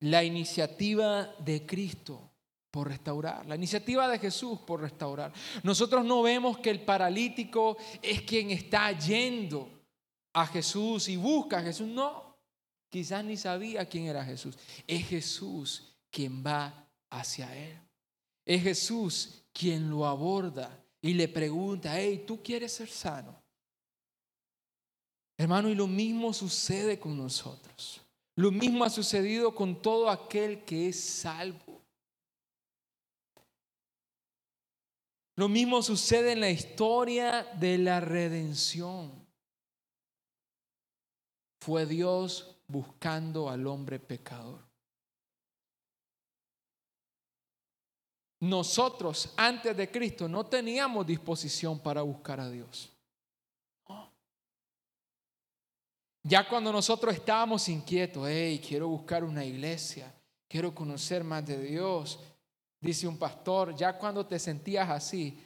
la 0.00 0.22
iniciativa 0.22 1.34
de 1.40 1.66
Cristo 1.66 2.27
por 2.70 2.88
restaurar, 2.88 3.46
la 3.46 3.56
iniciativa 3.56 4.08
de 4.08 4.18
Jesús 4.18 4.58
por 4.60 4.80
restaurar. 4.80 5.32
Nosotros 5.62 6.04
no 6.04 6.22
vemos 6.22 6.58
que 6.58 6.70
el 6.70 6.80
paralítico 6.80 7.76
es 8.02 8.22
quien 8.22 8.50
está 8.50 8.92
yendo 8.92 9.70
a 10.32 10.46
Jesús 10.46 11.08
y 11.08 11.16
busca 11.16 11.58
a 11.58 11.62
Jesús, 11.62 11.88
no, 11.88 12.36
quizás 12.90 13.24
ni 13.24 13.36
sabía 13.36 13.86
quién 13.86 14.06
era 14.06 14.24
Jesús. 14.24 14.56
Es 14.86 15.06
Jesús 15.06 15.96
quien 16.10 16.44
va 16.44 16.86
hacia 17.10 17.54
él. 17.56 17.78
Es 18.44 18.62
Jesús 18.62 19.42
quien 19.52 19.90
lo 19.90 20.06
aborda 20.06 20.84
y 21.00 21.14
le 21.14 21.28
pregunta, 21.28 21.98
hey, 21.98 22.24
¿tú 22.26 22.42
quieres 22.42 22.72
ser 22.72 22.88
sano? 22.88 23.42
Hermano, 25.36 25.68
y 25.68 25.74
lo 25.74 25.86
mismo 25.86 26.32
sucede 26.32 26.98
con 26.98 27.16
nosotros. 27.16 28.00
Lo 28.34 28.50
mismo 28.50 28.84
ha 28.84 28.90
sucedido 28.90 29.54
con 29.54 29.80
todo 29.80 30.10
aquel 30.10 30.64
que 30.64 30.88
es 30.88 31.00
salvo. 31.00 31.67
Lo 35.38 35.48
mismo 35.48 35.82
sucede 35.82 36.32
en 36.32 36.40
la 36.40 36.50
historia 36.50 37.46
de 37.60 37.78
la 37.78 38.00
redención. 38.00 39.24
Fue 41.60 41.86
Dios 41.86 42.56
buscando 42.66 43.48
al 43.48 43.64
hombre 43.68 44.00
pecador. 44.00 44.68
nosotros 48.40 49.32
antes 49.36 49.76
de 49.76 49.90
Cristo 49.90 50.28
no 50.28 50.46
teníamos 50.46 51.06
disposición 51.06 51.78
para 51.78 52.02
buscar 52.02 52.40
a 52.40 52.50
Dios. 52.50 52.90
Ya 56.22 56.48
cuando 56.48 56.72
nosotros 56.72 57.14
estábamos 57.14 57.68
inquietos, 57.68 58.26
hey, 58.28 58.60
quiero 58.66 58.88
buscar 58.88 59.24
una 59.24 59.44
iglesia, 59.44 60.12
quiero 60.48 60.74
conocer 60.74 61.24
más 61.24 61.46
de 61.46 61.58
Dios. 61.58 62.20
Dice 62.80 63.08
un 63.08 63.18
pastor, 63.18 63.74
ya 63.74 63.98
cuando 63.98 64.24
te 64.26 64.38
sentías 64.38 64.88
así, 64.88 65.44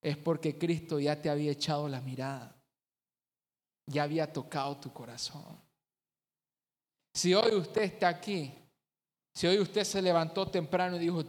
es 0.00 0.16
porque 0.16 0.58
Cristo 0.58 1.00
ya 1.00 1.20
te 1.20 1.30
había 1.30 1.52
echado 1.52 1.88
la 1.88 2.00
mirada, 2.00 2.54
ya 3.86 4.02
había 4.02 4.32
tocado 4.32 4.76
tu 4.78 4.92
corazón. 4.92 5.58
Si 7.14 7.34
hoy 7.34 7.54
usted 7.54 7.82
está 7.82 8.08
aquí, 8.08 8.52
si 9.34 9.46
hoy 9.46 9.58
usted 9.58 9.84
se 9.84 10.02
levantó 10.02 10.46
temprano 10.48 10.96
y 10.96 11.00
dijo, 11.00 11.24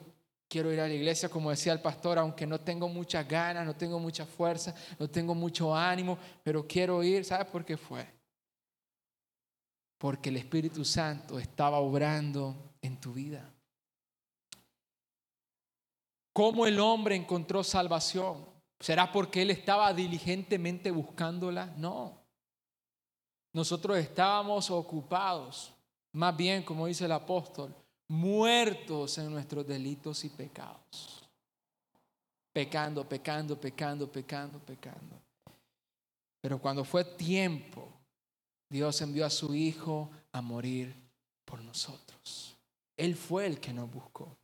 quiero 0.49 0.71
ir 0.71 0.79
a 0.79 0.87
la 0.87 0.93
iglesia, 0.93 1.29
como 1.29 1.49
decía 1.49 1.73
el 1.73 1.81
pastor, 1.81 2.17
aunque 2.19 2.45
no 2.45 2.59
tengo 2.59 2.89
muchas 2.89 3.27
ganas, 3.27 3.65
no 3.65 3.75
tengo 3.75 3.99
mucha 3.99 4.25
fuerza, 4.25 4.75
no 4.99 5.09
tengo 5.09 5.33
mucho 5.33 5.75
ánimo, 5.75 6.17
pero 6.43 6.67
quiero 6.67 7.03
ir, 7.03 7.23
¿sabe 7.25 7.45
por 7.45 7.65
qué 7.65 7.77
fue? 7.77 8.05
Porque 9.97 10.29
el 10.29 10.37
Espíritu 10.37 10.85
Santo 10.85 11.39
estaba 11.39 11.79
obrando 11.79 12.75
en 12.81 12.99
tu 12.99 13.13
vida. 13.13 13.56
¿Cómo 16.37 16.67
el 16.67 16.79
hombre 16.79 17.15
encontró 17.15 17.63
salvación? 17.63 18.45
¿Será 18.79 19.11
porque 19.11 19.41
él 19.41 19.49
estaba 19.49 19.91
diligentemente 19.91 20.91
buscándola? 20.91 21.73
No. 21.77 22.15
Nosotros 23.53 23.97
estábamos 23.97 24.69
ocupados, 24.69 25.73
más 26.11 26.37
bien, 26.37 26.61
como 26.61 26.85
dice 26.85 27.05
el 27.05 27.13
apóstol, 27.13 27.73
muertos 28.07 29.17
en 29.17 29.31
nuestros 29.31 29.65
delitos 29.65 30.23
y 30.25 30.29
pecados. 30.29 31.27
Pecando, 32.53 33.03
pecando, 33.09 33.59
pecando, 33.59 34.07
pecando, 34.07 34.59
pecando. 34.59 35.19
Pero 36.39 36.59
cuando 36.59 36.83
fue 36.83 37.03
tiempo, 37.03 37.87
Dios 38.69 39.01
envió 39.01 39.25
a 39.25 39.31
su 39.31 39.55
Hijo 39.55 40.11
a 40.31 40.43
morir 40.43 40.95
por 41.45 41.63
nosotros. 41.63 42.55
Él 42.95 43.15
fue 43.15 43.47
el 43.47 43.59
que 43.59 43.73
nos 43.73 43.89
buscó. 43.91 44.36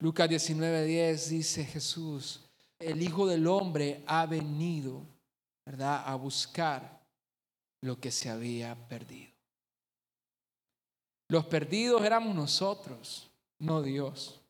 Lucas 0.00 0.28
19:10 0.28 1.28
dice 1.28 1.64
Jesús, 1.64 2.40
el 2.78 3.02
Hijo 3.02 3.26
del 3.26 3.46
Hombre 3.46 4.04
ha 4.06 4.26
venido, 4.26 5.04
¿verdad?, 5.66 6.04
a 6.06 6.14
buscar 6.14 7.00
lo 7.80 7.98
que 8.00 8.10
se 8.10 8.30
había 8.30 8.74
perdido. 8.88 9.32
Los 11.28 11.46
perdidos 11.46 12.02
éramos 12.02 12.34
nosotros, 12.34 13.28
no 13.58 13.82
Dios. 13.82 14.40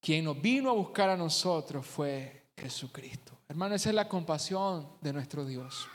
Quien 0.00 0.24
nos 0.24 0.40
vino 0.40 0.70
a 0.70 0.74
buscar 0.74 1.10
a 1.10 1.16
nosotros 1.16 1.84
fue 1.84 2.50
Jesucristo. 2.56 3.38
Hermano, 3.48 3.74
esa 3.74 3.88
es 3.88 3.94
la 3.94 4.08
compasión 4.08 4.88
de 5.00 5.12
nuestro 5.12 5.44
Dios. 5.44 5.86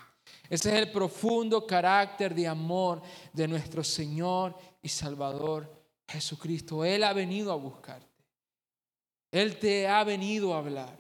Ese 0.50 0.70
es 0.70 0.76
el 0.76 0.92
profundo 0.92 1.66
carácter 1.66 2.36
de 2.36 2.48
amor 2.48 3.02
de 3.32 3.48
nuestro 3.48 3.84
Señor 3.84 4.56
y 4.82 4.90
Salvador 4.90 5.72
Jesucristo. 6.08 6.84
Él 6.84 7.04
ha 7.04 7.14
venido 7.14 7.52
a 7.52 7.56
buscarte. 7.56 8.13
Él 9.34 9.58
te 9.58 9.88
ha 9.88 10.04
venido 10.04 10.54
a 10.54 10.60
hablar. 10.60 10.96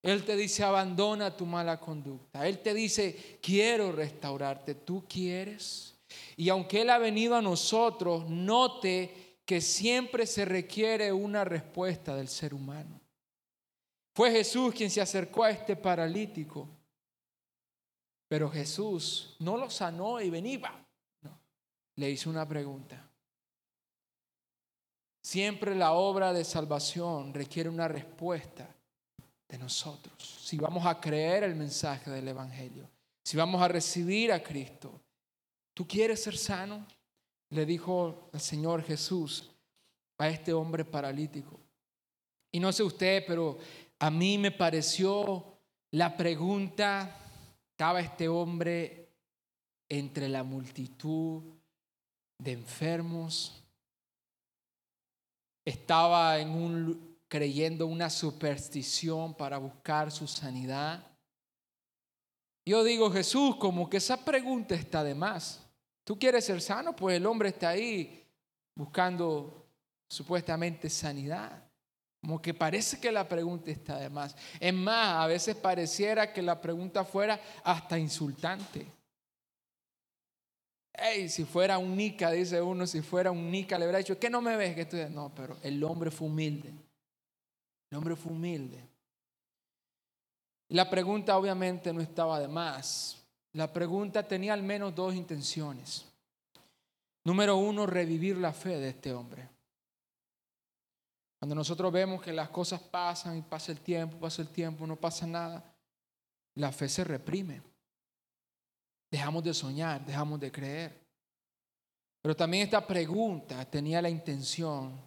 Él 0.00 0.24
te 0.24 0.36
dice, 0.36 0.62
abandona 0.62 1.36
tu 1.36 1.44
mala 1.44 1.80
conducta. 1.80 2.46
Él 2.46 2.60
te 2.60 2.72
dice, 2.72 3.40
quiero 3.42 3.90
restaurarte. 3.90 4.76
¿Tú 4.76 5.04
quieres? 5.08 5.96
Y 6.36 6.50
aunque 6.50 6.82
Él 6.82 6.90
ha 6.90 6.98
venido 6.98 7.34
a 7.34 7.42
nosotros, 7.42 8.30
note 8.30 9.40
que 9.44 9.60
siempre 9.60 10.24
se 10.24 10.44
requiere 10.44 11.12
una 11.12 11.42
respuesta 11.42 12.14
del 12.14 12.28
ser 12.28 12.54
humano. 12.54 13.00
Fue 14.14 14.30
Jesús 14.30 14.72
quien 14.72 14.88
se 14.88 15.00
acercó 15.00 15.42
a 15.42 15.50
este 15.50 15.74
paralítico, 15.74 16.68
pero 18.28 18.48
Jesús 18.48 19.34
no 19.40 19.56
lo 19.56 19.68
sanó 19.68 20.20
y 20.20 20.30
venía. 20.30 20.86
Le 21.96 22.08
hizo 22.08 22.30
una 22.30 22.46
pregunta. 22.46 23.04
Siempre 25.24 25.74
la 25.74 25.92
obra 25.92 26.34
de 26.34 26.44
salvación 26.44 27.32
requiere 27.32 27.70
una 27.70 27.88
respuesta 27.88 28.68
de 29.48 29.56
nosotros. 29.56 30.22
Si 30.22 30.58
vamos 30.58 30.84
a 30.84 31.00
creer 31.00 31.44
el 31.44 31.54
mensaje 31.54 32.10
del 32.10 32.28
Evangelio, 32.28 32.86
si 33.24 33.38
vamos 33.38 33.62
a 33.62 33.68
recibir 33.68 34.30
a 34.30 34.42
Cristo, 34.42 35.00
¿tú 35.72 35.88
quieres 35.88 36.22
ser 36.22 36.36
sano? 36.36 36.86
Le 37.48 37.64
dijo 37.64 38.28
el 38.34 38.40
Señor 38.40 38.82
Jesús 38.82 39.50
a 40.18 40.28
este 40.28 40.52
hombre 40.52 40.84
paralítico. 40.84 41.58
Y 42.52 42.60
no 42.60 42.70
sé 42.70 42.82
usted, 42.82 43.24
pero 43.26 43.56
a 44.00 44.10
mí 44.10 44.36
me 44.36 44.50
pareció 44.50 45.56
la 45.92 46.18
pregunta, 46.18 47.16
estaba 47.70 48.00
este 48.00 48.28
hombre 48.28 49.08
entre 49.88 50.28
la 50.28 50.42
multitud 50.42 51.42
de 52.38 52.52
enfermos, 52.52 53.63
estaba 55.64 56.38
en 56.38 56.50
un, 56.50 57.18
creyendo 57.28 57.86
una 57.86 58.10
superstición 58.10 59.34
para 59.34 59.58
buscar 59.58 60.10
su 60.10 60.26
sanidad. 60.26 61.04
Yo 62.66 62.84
digo, 62.84 63.10
Jesús, 63.10 63.56
como 63.56 63.88
que 63.88 63.98
esa 63.98 64.24
pregunta 64.24 64.74
está 64.74 65.04
de 65.04 65.14
más. 65.14 65.60
¿Tú 66.04 66.18
quieres 66.18 66.44
ser 66.44 66.60
sano? 66.60 66.94
Pues 66.94 67.16
el 67.16 67.26
hombre 67.26 67.48
está 67.50 67.70
ahí 67.70 68.26
buscando 68.74 69.66
supuestamente 70.08 70.88
sanidad. 70.88 71.62
Como 72.20 72.40
que 72.40 72.54
parece 72.54 72.98
que 73.00 73.12
la 73.12 73.28
pregunta 73.28 73.70
está 73.70 73.98
de 73.98 74.08
más. 74.08 74.34
Es 74.58 74.72
más, 74.72 75.22
a 75.22 75.26
veces 75.26 75.56
pareciera 75.56 76.32
que 76.32 76.40
la 76.40 76.60
pregunta 76.60 77.04
fuera 77.04 77.38
hasta 77.62 77.98
insultante. 77.98 78.86
Hey, 80.96 81.28
si 81.28 81.44
fuera 81.44 81.76
un 81.76 81.96
Nica, 81.96 82.30
dice 82.30 82.62
uno, 82.62 82.86
si 82.86 83.02
fuera 83.02 83.32
un 83.32 83.50
Nica, 83.50 83.76
le 83.76 83.84
hubiera 83.84 83.98
dicho, 83.98 84.18
¿qué 84.18 84.30
no 84.30 84.40
me 84.40 84.56
ves? 84.56 84.74
Que 84.74 84.82
estoy... 84.82 85.08
No, 85.10 85.32
pero 85.34 85.58
el 85.62 85.82
hombre 85.82 86.10
fue 86.10 86.28
humilde. 86.28 86.72
El 87.90 87.98
hombre 87.98 88.14
fue 88.14 88.32
humilde. 88.32 88.80
La 90.68 90.88
pregunta 90.88 91.36
obviamente 91.36 91.92
no 91.92 92.00
estaba 92.00 92.38
de 92.38 92.48
más. 92.48 93.24
La 93.52 93.72
pregunta 93.72 94.22
tenía 94.22 94.52
al 94.54 94.62
menos 94.62 94.94
dos 94.94 95.14
intenciones. 95.14 96.04
Número 97.24 97.56
uno, 97.56 97.86
revivir 97.86 98.36
la 98.36 98.52
fe 98.52 98.78
de 98.78 98.90
este 98.90 99.12
hombre. 99.12 99.48
Cuando 101.38 101.56
nosotros 101.56 101.92
vemos 101.92 102.22
que 102.22 102.32
las 102.32 102.48
cosas 102.48 102.80
pasan 102.80 103.36
y 103.36 103.42
pasa 103.42 103.72
el 103.72 103.80
tiempo, 103.80 104.18
pasa 104.18 104.42
el 104.42 104.48
tiempo, 104.48 104.86
no 104.86 104.96
pasa 104.96 105.26
nada, 105.26 105.62
la 106.54 106.72
fe 106.72 106.88
se 106.88 107.04
reprime. 107.04 107.62
Dejamos 109.10 109.44
de 109.44 109.54
soñar, 109.54 110.04
dejamos 110.04 110.40
de 110.40 110.50
creer. 110.50 111.04
Pero 112.20 112.34
también 112.34 112.64
esta 112.64 112.86
pregunta 112.86 113.64
tenía 113.64 114.00
la 114.00 114.08
intención 114.08 115.00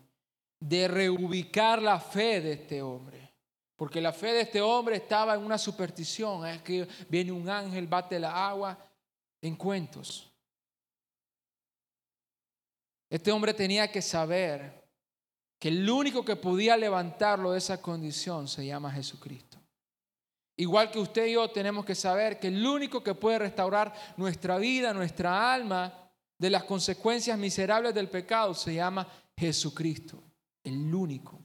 de 0.60 0.88
reubicar 0.88 1.82
la 1.82 2.00
fe 2.00 2.42
de 2.42 2.54
este 2.54 2.82
hombre. 2.82 3.34
Porque 3.76 4.02
la 4.02 4.12
fe 4.12 4.34
de 4.34 4.42
este 4.42 4.62
hombre 4.62 4.98
estaba 4.98 5.36
en 5.36 5.44
una 5.44 5.58
superstición. 5.58 6.46
Es 6.48 6.62
que 6.64 6.88
viene 7.10 7.32
un 7.32 7.48
ángel, 7.48 7.88
bate 7.88 8.20
la 8.20 8.50
agua, 8.50 8.78
en 9.42 9.56
cuentos. 9.56 10.32
Este 13.10 13.32
hombre 13.32 13.54
tenía 13.54 13.90
que 13.92 14.02
saber 14.02 14.84
que 15.60 15.70
el 15.70 15.90
único 15.90 16.26
que 16.26 16.36
podía 16.36 16.76
levantarlo 16.76 17.52
de 17.52 17.60
esa 17.60 17.82
condición 17.82 18.48
se 18.48 18.66
llama 18.66 18.92
Jesucristo. 18.92 19.47
Igual 20.60 20.90
que 20.90 21.00
usted 21.00 21.28
y 21.28 21.34
yo 21.34 21.50
tenemos 21.52 21.86
que 21.86 21.94
saber 21.94 22.40
que 22.40 22.48
el 22.48 22.66
único 22.66 23.04
que 23.04 23.14
puede 23.14 23.38
restaurar 23.38 23.94
nuestra 24.18 24.58
vida, 24.58 24.92
nuestra 24.92 25.54
alma, 25.54 26.08
de 26.40 26.50
las 26.50 26.64
consecuencias 26.64 27.38
miserables 27.38 27.94
del 27.94 28.10
pecado 28.10 28.54
se 28.54 28.74
llama 28.74 29.08
Jesucristo, 29.36 30.24
el 30.64 30.94
único. 30.94 31.40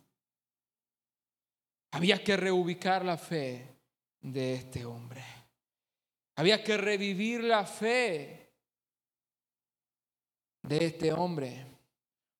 Había 1.92 2.22
que 2.25 2.37
reubicar 2.37 3.05
la 3.05 3.18
fe 3.18 3.77
de 4.20 4.55
este 4.55 4.85
hombre. 4.85 5.22
Había 6.37 6.64
que 6.64 6.77
revivir 6.77 7.44
la 7.44 7.66
fe 7.66 8.51
de 10.62 10.87
este 10.87 11.12
hombre. 11.12 11.66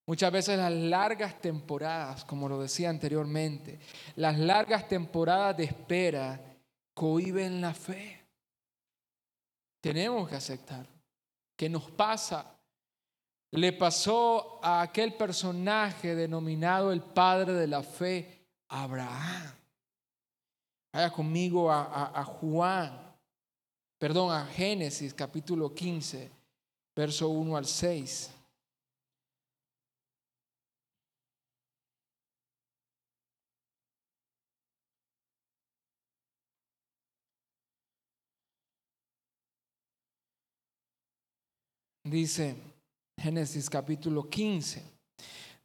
Muchas 0.07 0.31
veces 0.31 0.57
las 0.57 0.71
largas 0.71 1.39
temporadas, 1.39 2.25
como 2.25 2.49
lo 2.49 2.59
decía 2.59 2.89
anteriormente, 2.89 3.79
las 4.15 4.37
largas 4.37 4.87
temporadas 4.87 5.55
de 5.55 5.65
espera 5.65 6.52
cohiben 6.93 7.61
la 7.61 7.73
fe. 7.73 8.21
Tenemos 9.81 10.29
que 10.29 10.35
aceptar 10.35 10.87
que 11.55 11.69
nos 11.69 11.89
pasa. 11.91 12.57
Le 13.51 13.73
pasó 13.73 14.59
a 14.63 14.81
aquel 14.81 15.13
personaje 15.13 16.15
denominado 16.15 16.91
el 16.91 17.01
padre 17.01 17.53
de 17.53 17.67
la 17.67 17.83
fe, 17.83 18.47
Abraham. 18.69 19.53
Vaya 20.91 21.11
conmigo 21.11 21.71
a, 21.71 22.23
Juan, 22.23 23.15
perdón, 23.97 24.31
a 24.31 24.45
Génesis 24.45 25.13
capítulo 25.13 25.73
15, 25.73 26.31
verso 26.95 27.29
1 27.29 27.57
al 27.57 27.65
6. 27.65 28.31
Dice 42.03 42.55
Génesis 43.17 43.69
capítulo 43.69 44.29
15, 44.29 44.93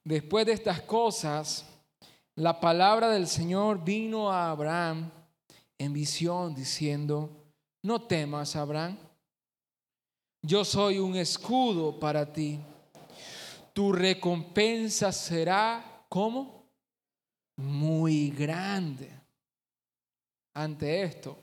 Después 0.09 0.47
de 0.47 0.53
estas 0.53 0.81
cosas, 0.81 1.67
la 2.35 2.59
palabra 2.61 3.11
del 3.11 3.27
Señor 3.27 3.85
vino 3.85 4.33
a 4.33 4.51
Abraham 4.51 5.11
en 5.77 5.93
visión 5.93 6.55
diciendo, 6.55 7.29
no 7.83 8.01
temas, 8.01 8.57
Abraham, 8.57 8.97
yo 10.43 10.65
soy 10.65 10.99
un 10.99 11.15
escudo 11.17 12.01
para 12.01 12.33
ti. 12.33 12.59
Tu 13.75 13.93
recompensa 13.93 15.13
será 15.13 16.07
como 16.09 16.65
muy 17.57 18.31
grande. 18.31 19.13
Ante 20.55 21.03
esto, 21.03 21.37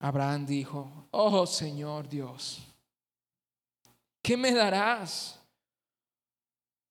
Abraham 0.00 0.44
dijo, 0.44 1.08
oh 1.12 1.46
Señor 1.46 2.08
Dios, 2.10 2.69
¿qué 4.22 4.36
me 4.36 4.52
darás? 4.52 5.38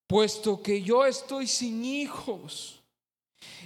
Puesto 0.08 0.62
que 0.62 0.82
yo 0.82 1.06
estoy 1.06 1.48
sin 1.48 1.86
hijos 1.86 2.82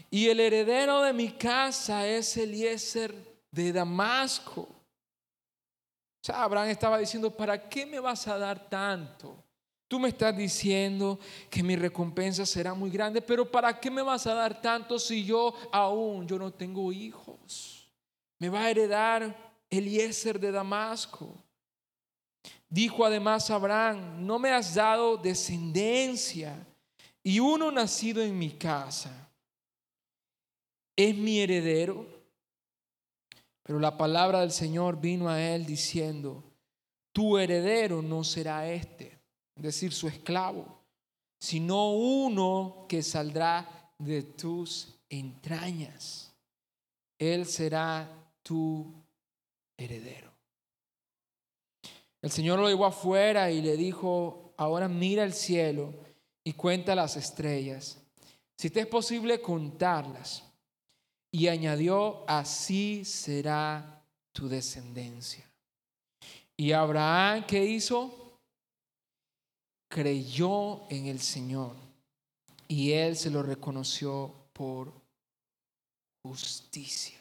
y 0.09 0.27
el 0.27 0.39
heredero 0.39 1.01
de 1.01 1.13
mi 1.13 1.31
casa 1.31 2.07
es 2.07 2.35
Eliezer 2.37 3.15
de 3.49 3.71
Damasco. 3.71 4.61
O 4.61 6.25
sea, 6.25 6.43
Abraham 6.43 6.69
estaba 6.69 6.97
diciendo, 6.97 7.35
¿para 7.35 7.69
qué 7.69 7.85
me 7.85 7.99
vas 7.99 8.27
a 8.27 8.37
dar 8.37 8.69
tanto? 8.69 9.43
Tú 9.87 9.99
me 9.99 10.09
estás 10.09 10.35
diciendo 10.35 11.19
que 11.49 11.61
mi 11.61 11.75
recompensa 11.75 12.45
será 12.45 12.73
muy 12.73 12.89
grande, 12.89 13.21
pero 13.21 13.49
¿para 13.49 13.79
qué 13.79 13.91
me 13.91 14.01
vas 14.01 14.25
a 14.25 14.33
dar 14.33 14.61
tanto 14.61 14.97
si 14.97 15.23
yo 15.23 15.53
aún 15.71 16.27
yo 16.27 16.39
no 16.39 16.51
tengo 16.51 16.91
hijos? 16.91 17.91
Me 18.39 18.49
va 18.49 18.61
a 18.61 18.69
heredar 18.69 19.53
Eliezer 19.69 20.39
de 20.39 20.51
Damasco. 20.51 21.42
Dijo 22.73 23.05
además 23.05 23.51
Abraham, 23.51 24.25
no 24.25 24.39
me 24.39 24.49
has 24.49 24.73
dado 24.73 25.17
descendencia 25.17 26.65
y 27.21 27.39
uno 27.39 27.71
nacido 27.71 28.23
en 28.23 28.35
mi 28.35 28.49
casa 28.49 29.29
es 30.95 31.15
mi 31.15 31.39
heredero. 31.39 32.07
Pero 33.61 33.79
la 33.79 33.95
palabra 33.95 34.41
del 34.41 34.51
Señor 34.51 34.99
vino 34.99 35.29
a 35.29 35.39
él 35.39 35.67
diciendo, 35.67 36.43
tu 37.11 37.37
heredero 37.37 38.01
no 38.01 38.23
será 38.23 38.67
este 38.67 39.23
es 39.55 39.63
decir, 39.63 39.93
su 39.93 40.07
esclavo, 40.07 40.65
sino 41.39 41.91
uno 41.91 42.85
que 42.89 43.03
saldrá 43.03 43.93
de 43.99 44.23
tus 44.23 44.95
entrañas. 45.09 46.33
Él 47.19 47.45
será 47.45 48.09
tu 48.41 48.91
heredero. 49.77 50.32
El 52.23 52.31
Señor 52.31 52.57
lo 52.57 52.67
llevó 52.67 52.87
afuera 52.87 53.51
y 53.51 53.61
le 53.61 53.77
dijo, 53.77 54.55
ahora 54.57 54.87
mira 54.87 55.23
el 55.23 55.33
cielo 55.33 55.93
y 56.43 56.53
cuenta 56.53 56.95
las 56.95 57.15
estrellas, 57.15 58.01
si 58.57 58.71
te 58.71 58.79
es 58.79 58.87
posible 58.87 59.39
contarlas. 59.39 60.43
Y 61.31 61.47
añadió, 61.47 62.23
así 62.27 63.05
será 63.05 64.03
tu 64.31 64.47
descendencia. 64.47 65.43
Y 66.55 66.71
Abraham, 66.71 67.45
¿qué 67.47 67.65
hizo? 67.65 68.23
creyó 69.93 70.89
en 70.89 71.05
el 71.05 71.19
Señor 71.19 71.75
y 72.67 72.93
él 72.93 73.15
se 73.15 73.29
lo 73.29 73.43
reconoció 73.43 74.33
por 74.51 74.91
justicia. 76.23 77.19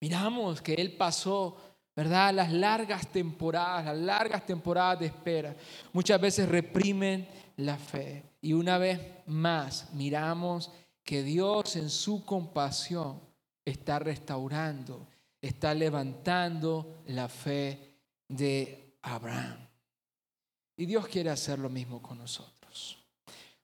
Miramos 0.00 0.62
que 0.62 0.74
él 0.74 0.96
pasó, 0.96 1.56
¿verdad? 1.98 2.32
Las 2.32 2.52
largas 2.52 3.08
temporadas, 3.08 3.86
las 3.86 3.98
largas 3.98 4.46
temporadas 4.46 5.00
de 5.00 5.06
espera. 5.06 5.56
Muchas 5.92 6.20
veces 6.20 6.48
reprimen 6.48 7.26
la 7.56 7.76
fe. 7.76 8.22
Y 8.40 8.52
una 8.52 8.78
vez 8.78 9.00
más 9.26 9.92
miramos 9.94 10.70
que 11.02 11.24
Dios 11.24 11.74
en 11.74 11.90
su 11.90 12.24
compasión 12.24 13.20
está 13.64 13.98
restaurando, 13.98 15.08
está 15.42 15.74
levantando 15.74 17.02
la 17.06 17.28
fe 17.28 17.96
de 18.28 18.94
Abraham. 19.02 19.58
Y 20.76 20.86
Dios 20.86 21.08
quiere 21.08 21.30
hacer 21.30 21.58
lo 21.58 21.68
mismo 21.68 22.00
con 22.00 22.18
nosotros. 22.18 22.96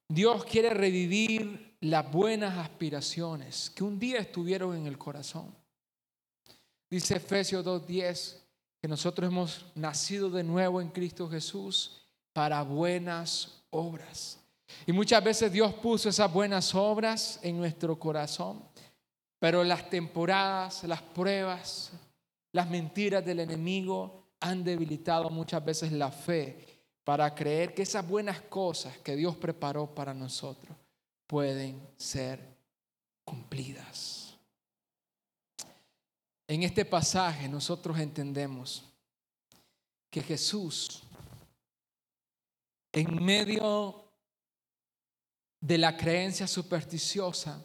Dios 0.09 0.45
quiere 0.45 0.71
revivir 0.71 1.77
las 1.83 2.11
buenas 2.11 2.59
aspiraciones 2.59 3.71
que 3.71 3.85
un 3.85 3.97
día 3.97 4.19
estuvieron 4.19 4.77
en 4.77 4.89
el 4.89 4.99
corazón. 4.99 5.55
Dice 6.95 7.17
Efesios 7.17 7.67
2.10 7.67 8.37
que 8.81 8.87
nosotros 8.87 9.29
hemos 9.29 9.67
nacido 9.75 10.31
de 10.31 10.45
nuevo 10.45 10.81
en 10.81 10.91
Cristo 10.91 11.29
Jesús 11.29 12.07
para 12.33 12.63
buenas 12.63 13.65
obras. 13.71 14.39
Y 14.87 14.93
muchas 14.93 15.25
veces 15.25 15.51
Dios 15.51 15.75
puso 15.75 16.09
esas 16.09 16.33
buenas 16.33 16.73
obras 16.73 17.41
en 17.43 17.59
nuestro 17.59 17.99
corazón, 17.99 18.63
pero 19.41 19.65
las 19.65 19.91
temporadas, 19.91 20.85
las 20.85 21.03
pruebas, 21.03 21.91
las 22.53 22.71
mentiras 22.71 23.25
del 23.25 23.41
enemigo 23.41 24.29
han 24.39 24.63
debilitado 24.63 25.31
muchas 25.31 25.65
veces 25.65 25.91
la 25.91 26.13
fe 26.13 26.65
para 27.03 27.35
creer 27.35 27.75
que 27.75 27.83
esas 27.83 28.07
buenas 28.07 28.41
cosas 28.43 28.97
que 28.99 29.17
Dios 29.17 29.35
preparó 29.35 29.93
para 29.93 30.15
nosotros 30.15 30.77
pueden 31.27 31.89
ser 31.97 32.39
cumplidas. 33.25 34.24
En 36.47 36.63
este 36.63 36.85
pasaje 36.85 37.49
nosotros 37.49 37.99
entendemos 37.99 38.85
que 40.11 40.23
Jesús, 40.23 41.03
en 42.93 43.25
medio 43.25 44.05
de 45.61 45.79
la 45.79 45.97
creencia 45.97 46.47
supersticiosa, 46.47 47.65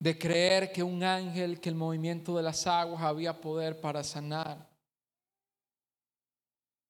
de 0.00 0.18
creer 0.18 0.72
que 0.72 0.82
un 0.82 1.02
ángel, 1.02 1.60
que 1.60 1.68
el 1.68 1.74
movimiento 1.74 2.36
de 2.36 2.42
las 2.42 2.66
aguas 2.66 3.02
había 3.02 3.40
poder 3.40 3.80
para 3.80 4.02
sanar, 4.02 4.68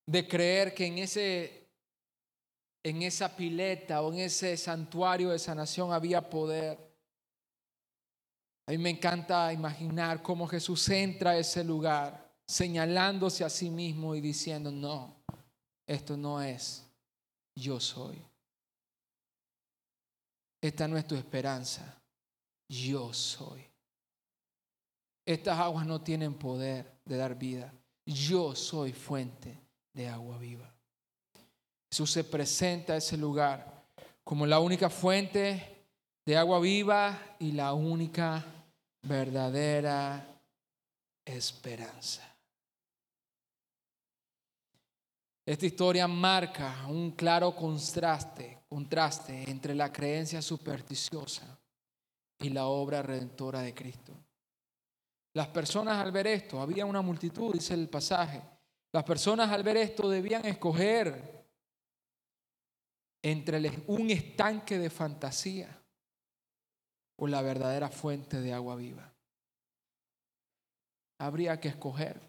de 0.05 0.27
creer 0.27 0.73
que 0.73 0.85
en 0.85 0.99
ese 0.99 1.59
en 2.83 3.01
esa 3.01 3.35
pileta 3.35 4.01
o 4.01 4.13
en 4.13 4.19
ese 4.19 4.55
santuario 4.57 5.29
de 5.29 5.39
sanación 5.39 5.91
había 5.91 6.29
poder. 6.29 6.88
A 8.69 8.71
mí 8.71 8.77
me 8.77 8.91
encanta 8.91 9.51
imaginar 9.51 10.21
cómo 10.21 10.45
Jesús 10.47 10.87
entra 10.89 11.31
a 11.31 11.37
ese 11.37 11.63
lugar 11.63 12.31
señalándose 12.45 13.43
a 13.43 13.49
sí 13.49 13.67
mismo 13.67 14.13
y 14.13 14.21
diciendo, 14.21 14.69
no, 14.69 15.15
esto 15.87 16.15
no 16.15 16.39
es, 16.39 16.85
yo 17.55 17.79
soy. 17.79 18.23
Esta 20.61 20.87
no 20.87 20.99
es 20.99 21.07
tu 21.07 21.15
esperanza, 21.15 21.99
yo 22.67 23.11
soy. 23.11 23.65
Estas 25.25 25.57
aguas 25.57 25.87
no 25.87 26.01
tienen 26.01 26.35
poder 26.35 26.93
de 27.05 27.17
dar 27.17 27.33
vida, 27.33 27.73
yo 28.05 28.53
soy 28.53 28.93
fuente 28.93 29.59
de 29.93 30.09
agua 30.09 30.37
viva. 30.37 30.71
Jesús 31.89 32.11
se 32.11 32.23
presenta 32.23 32.93
a 32.93 32.97
ese 32.97 33.17
lugar 33.17 33.83
como 34.23 34.45
la 34.45 34.59
única 34.59 34.91
fuente 34.91 35.87
de 36.23 36.37
agua 36.37 36.59
viva 36.59 37.19
y 37.39 37.53
la 37.53 37.73
única 37.73 38.45
verdadera 39.01 40.25
esperanza. 41.25 42.23
Esta 45.45 45.65
historia 45.65 46.07
marca 46.07 46.85
un 46.87 47.11
claro 47.11 47.55
contraste, 47.55 48.59
contraste 48.69 49.49
entre 49.49 49.73
la 49.73 49.91
creencia 49.91 50.41
supersticiosa 50.41 51.59
y 52.39 52.49
la 52.49 52.67
obra 52.67 53.01
redentora 53.01 53.61
de 53.61 53.73
Cristo. 53.73 54.13
Las 55.33 55.47
personas 55.47 55.97
al 55.97 56.11
ver 56.11 56.27
esto, 56.27 56.61
había 56.61 56.85
una 56.85 57.01
multitud, 57.01 57.53
dice 57.53 57.73
el 57.73 57.89
pasaje, 57.89 58.41
las 58.91 59.03
personas 59.03 59.49
al 59.51 59.63
ver 59.63 59.77
esto 59.77 60.09
debían 60.09 60.45
escoger 60.45 61.47
entre 63.21 63.83
un 63.87 64.09
estanque 64.09 64.77
de 64.77 64.89
fantasía 64.89 65.79
o 67.19 67.27
la 67.27 67.41
verdadera 67.41 67.89
fuente 67.89 68.41
de 68.41 68.53
agua 68.53 68.75
viva. 68.75 69.11
Habría 71.19 71.59
que 71.59 71.67
escoger. 71.67 72.19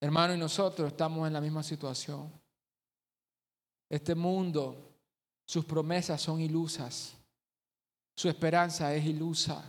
Hermano, 0.00 0.34
y 0.34 0.38
nosotros 0.38 0.88
estamos 0.88 1.26
en 1.26 1.34
la 1.34 1.40
misma 1.40 1.62
situación. 1.62 2.30
Este 3.88 4.14
mundo, 4.14 4.76
sus 5.44 5.64
promesas 5.64 6.20
son 6.20 6.40
ilusas. 6.40 7.14
Su 8.14 8.28
esperanza 8.28 8.94
es 8.94 9.04
ilusa. 9.04 9.62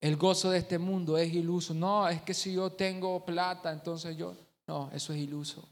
El 0.00 0.16
gozo 0.16 0.50
de 0.50 0.58
este 0.58 0.78
mundo 0.78 1.16
es 1.16 1.32
iluso. 1.32 1.72
No, 1.72 2.08
es 2.08 2.20
que 2.22 2.34
si 2.34 2.54
yo 2.54 2.70
tengo 2.72 3.24
plata, 3.24 3.72
entonces 3.72 4.16
yo... 4.16 4.36
No, 4.66 4.90
eso 4.92 5.12
es 5.12 5.20
iluso. 5.20 5.62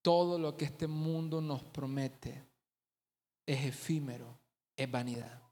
Todo 0.00 0.38
lo 0.38 0.56
que 0.56 0.64
este 0.64 0.86
mundo 0.86 1.40
nos 1.40 1.62
promete 1.62 2.44
es 3.44 3.64
efímero, 3.64 4.37
es 4.78 4.90
vanidad. 4.90 5.42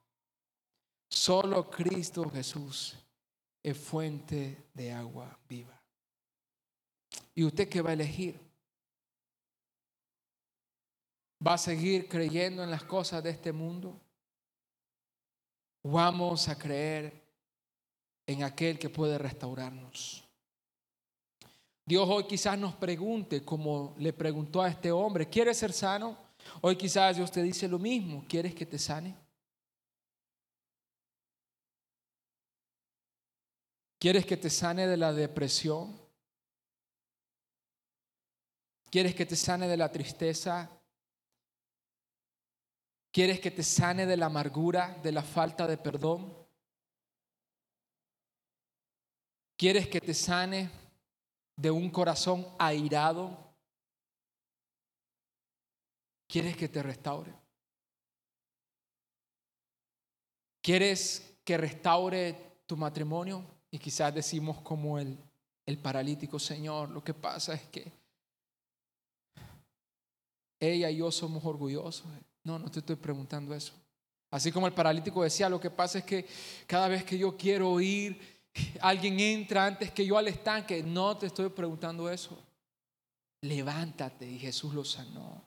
Solo 1.08 1.68
Cristo 1.68 2.30
Jesús 2.30 2.96
es 3.62 3.76
fuente 3.76 4.68
de 4.72 4.92
agua 4.92 5.36
viva. 5.48 5.82
¿Y 7.34 7.44
usted 7.44 7.68
qué 7.68 7.82
va 7.82 7.90
a 7.90 7.94
elegir? 7.94 8.40
¿Va 11.44 11.54
a 11.54 11.58
seguir 11.58 12.08
creyendo 12.08 12.62
en 12.62 12.70
las 12.70 12.84
cosas 12.84 13.22
de 13.22 13.30
este 13.30 13.52
mundo? 13.52 14.00
Vamos 15.82 16.48
a 16.48 16.56
creer 16.56 17.24
en 18.26 18.44
aquel 18.44 18.78
que 18.78 18.88
puede 18.88 19.18
restaurarnos. 19.18 20.24
Dios 21.84 22.08
hoy 22.08 22.26
quizás 22.26 22.58
nos 22.58 22.74
pregunte, 22.74 23.44
como 23.44 23.94
le 23.98 24.12
preguntó 24.12 24.62
a 24.62 24.68
este 24.68 24.90
hombre, 24.90 25.28
¿quieres 25.28 25.58
ser 25.58 25.72
sano? 25.72 26.25
Hoy 26.60 26.76
quizás 26.76 27.16
Dios 27.16 27.30
te 27.30 27.42
dice 27.42 27.68
lo 27.68 27.78
mismo, 27.78 28.24
¿quieres 28.28 28.54
que 28.54 28.66
te 28.66 28.78
sane? 28.78 29.14
¿Quieres 33.98 34.26
que 34.26 34.36
te 34.36 34.50
sane 34.50 34.86
de 34.86 34.96
la 34.96 35.12
depresión? 35.12 35.98
¿Quieres 38.90 39.14
que 39.14 39.26
te 39.26 39.36
sane 39.36 39.66
de 39.68 39.76
la 39.76 39.90
tristeza? 39.90 40.70
¿Quieres 43.10 43.40
que 43.40 43.50
te 43.50 43.62
sane 43.62 44.06
de 44.06 44.16
la 44.16 44.26
amargura, 44.26 44.98
de 45.02 45.12
la 45.12 45.22
falta 45.22 45.66
de 45.66 45.78
perdón? 45.78 46.46
¿Quieres 49.56 49.88
que 49.88 50.00
te 50.00 50.12
sane 50.12 50.70
de 51.56 51.70
un 51.70 51.90
corazón 51.90 52.46
airado? 52.58 53.45
¿Quieres 56.26 56.56
que 56.56 56.68
te 56.68 56.82
restaure? 56.82 57.32
¿Quieres 60.60 61.36
que 61.44 61.56
restaure 61.56 62.60
tu 62.66 62.76
matrimonio? 62.76 63.44
Y 63.70 63.78
quizás 63.78 64.14
decimos 64.14 64.60
como 64.62 64.98
el, 64.98 65.16
el 65.64 65.78
paralítico, 65.78 66.38
Señor, 66.38 66.90
lo 66.90 67.02
que 67.04 67.14
pasa 67.14 67.54
es 67.54 67.62
que 67.68 67.92
ella 70.58 70.90
y 70.90 70.96
yo 70.96 71.10
somos 71.12 71.44
orgullosos. 71.44 72.06
No, 72.42 72.58
no 72.58 72.70
te 72.70 72.80
estoy 72.80 72.96
preguntando 72.96 73.54
eso. 73.54 73.72
Así 74.30 74.50
como 74.50 74.66
el 74.66 74.72
paralítico 74.72 75.22
decía, 75.22 75.48
lo 75.48 75.60
que 75.60 75.70
pasa 75.70 75.98
es 75.98 76.04
que 76.04 76.26
cada 76.66 76.88
vez 76.88 77.04
que 77.04 77.18
yo 77.18 77.36
quiero 77.36 77.80
ir, 77.80 78.20
alguien 78.80 79.18
entra 79.20 79.66
antes 79.66 79.90
que 79.92 80.04
yo 80.04 80.18
al 80.18 80.28
estanque. 80.28 80.82
No 80.82 81.16
te 81.16 81.26
estoy 81.26 81.48
preguntando 81.48 82.10
eso. 82.10 82.38
Levántate 83.42 84.28
y 84.28 84.38
Jesús 84.38 84.74
lo 84.74 84.84
sanó. 84.84 85.42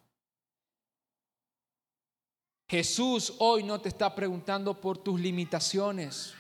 Jesús 2.69 3.33
hoy 3.39 3.63
no 3.63 3.81
te 3.81 3.89
está 3.89 4.13
preguntando 4.13 4.79
por 4.79 4.99
tus 4.99 5.19
limitaciones. 5.19 6.35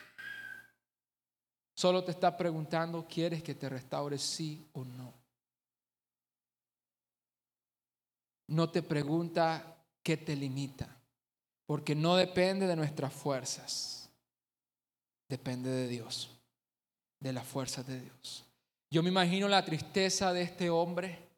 Solo 1.75 2.03
te 2.03 2.11
está 2.11 2.37
preguntando, 2.37 3.07
¿quieres 3.07 3.41
que 3.41 3.55
te 3.55 3.67
restaure 3.67 4.19
sí 4.19 4.69
o 4.73 4.85
no? 4.85 5.13
No 8.47 8.69
te 8.69 8.83
pregunta 8.83 9.77
que 10.03 10.17
te 10.17 10.35
limita, 10.35 10.95
porque 11.65 11.95
no 11.95 12.15
depende 12.15 12.67
de 12.67 12.75
nuestras 12.75 13.13
fuerzas, 13.13 14.09
depende 15.27 15.69
de 15.69 15.87
Dios, 15.87 16.29
de 17.19 17.33
las 17.33 17.47
fuerzas 17.47 17.87
de 17.87 18.01
Dios. 18.01 18.45
Yo 18.91 19.01
me 19.01 19.09
imagino 19.09 19.47
la 19.47 19.65
tristeza 19.65 20.31
de 20.33 20.43
este 20.43 20.69
hombre 20.69 21.28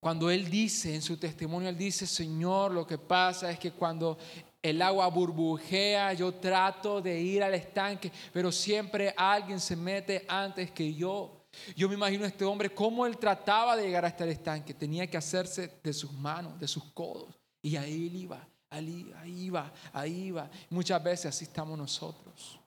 cuando 0.00 0.30
él 0.30 0.48
dice 0.48 0.94
en 0.94 1.02
su 1.02 1.16
testimonio, 1.16 1.68
él 1.68 1.76
dice, 1.76 2.06
Señor, 2.06 2.72
lo 2.72 2.86
que 2.86 2.98
pasa 2.98 3.50
es 3.50 3.58
que 3.58 3.72
cuando 3.72 4.16
el 4.62 4.80
agua 4.82 5.08
burbujea, 5.08 6.12
yo 6.12 6.34
trato 6.34 7.00
de 7.00 7.20
ir 7.20 7.42
al 7.42 7.54
estanque, 7.54 8.12
pero 8.32 8.52
siempre 8.52 9.14
alguien 9.16 9.60
se 9.60 9.76
mete 9.76 10.24
antes 10.28 10.70
que 10.70 10.94
yo. 10.94 11.46
Yo 11.74 11.88
me 11.88 11.94
imagino 11.94 12.24
a 12.24 12.28
este 12.28 12.44
hombre 12.44 12.70
cómo 12.70 13.06
él 13.06 13.18
trataba 13.18 13.76
de 13.76 13.86
llegar 13.86 14.04
hasta 14.04 14.24
el 14.24 14.30
estanque. 14.30 14.74
Tenía 14.74 15.08
que 15.08 15.16
hacerse 15.16 15.80
de 15.82 15.92
sus 15.92 16.12
manos, 16.12 16.58
de 16.60 16.68
sus 16.68 16.84
codos. 16.92 17.34
Y 17.60 17.76
ahí 17.76 18.06
él 18.06 18.16
iba, 18.16 18.48
ahí, 18.70 19.12
ahí 19.16 19.44
iba, 19.46 19.72
ahí 19.92 20.24
iba. 20.26 20.50
Muchas 20.70 21.02
veces 21.02 21.26
así 21.26 21.44
estamos 21.44 21.76
nosotros, 21.76 22.60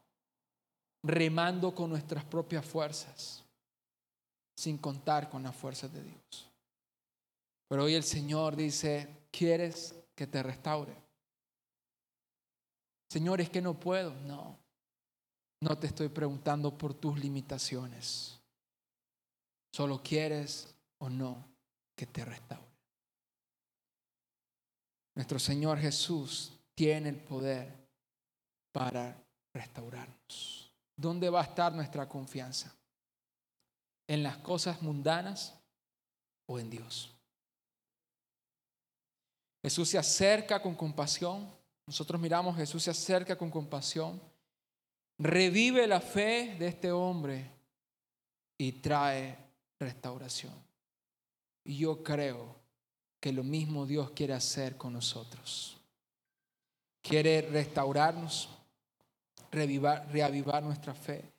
remando 1.03 1.73
con 1.73 1.89
nuestras 1.89 2.25
propias 2.25 2.65
fuerzas, 2.65 3.43
sin 4.55 4.77
contar 4.77 5.29
con 5.29 5.43
las 5.43 5.55
fuerzas 5.55 5.93
de 5.93 6.03
Dios. 6.03 6.50
Pero 7.71 7.85
hoy 7.85 7.95
el 7.95 8.03
Señor 8.03 8.57
dice, 8.57 9.29
¿quieres 9.31 9.95
que 10.13 10.27
te 10.27 10.43
restaure? 10.43 10.93
Señor, 13.09 13.39
es 13.39 13.49
que 13.49 13.61
no 13.61 13.79
puedo. 13.79 14.13
No, 14.25 14.59
no 15.61 15.77
te 15.77 15.87
estoy 15.87 16.09
preguntando 16.09 16.77
por 16.77 16.93
tus 16.93 17.17
limitaciones. 17.17 18.41
Solo 19.73 20.03
quieres 20.03 20.75
o 20.97 21.09
no 21.09 21.47
que 21.95 22.07
te 22.07 22.25
restaure. 22.25 22.75
Nuestro 25.15 25.39
Señor 25.39 25.79
Jesús 25.79 26.51
tiene 26.75 27.07
el 27.07 27.23
poder 27.23 27.73
para 28.73 29.15
restaurarnos. 29.53 30.75
¿Dónde 30.97 31.29
va 31.29 31.39
a 31.39 31.45
estar 31.45 31.73
nuestra 31.73 32.09
confianza? 32.09 32.75
¿En 34.09 34.23
las 34.23 34.39
cosas 34.39 34.81
mundanas 34.81 35.57
o 36.47 36.59
en 36.59 36.69
Dios? 36.69 37.15
Jesús 39.61 39.89
se 39.89 39.97
acerca 39.97 40.61
con 40.61 40.75
compasión. 40.75 41.49
Nosotros 41.85 42.19
miramos, 42.19 42.55
Jesús 42.55 42.83
se 42.83 42.91
acerca 42.91 43.37
con 43.37 43.51
compasión. 43.51 44.21
Revive 45.17 45.85
la 45.87 46.01
fe 46.01 46.55
de 46.57 46.67
este 46.67 46.91
hombre 46.91 47.51
y 48.57 48.71
trae 48.73 49.37
restauración. 49.79 50.53
Y 51.63 51.77
yo 51.77 52.01
creo 52.01 52.55
que 53.19 53.31
lo 53.31 53.43
mismo 53.43 53.85
Dios 53.85 54.11
quiere 54.11 54.33
hacer 54.33 54.77
con 54.77 54.93
nosotros. 54.93 55.77
Quiere 57.03 57.41
restaurarnos, 57.41 58.49
reavivar 59.51 60.63
nuestra 60.63 60.93
fe. 60.95 61.31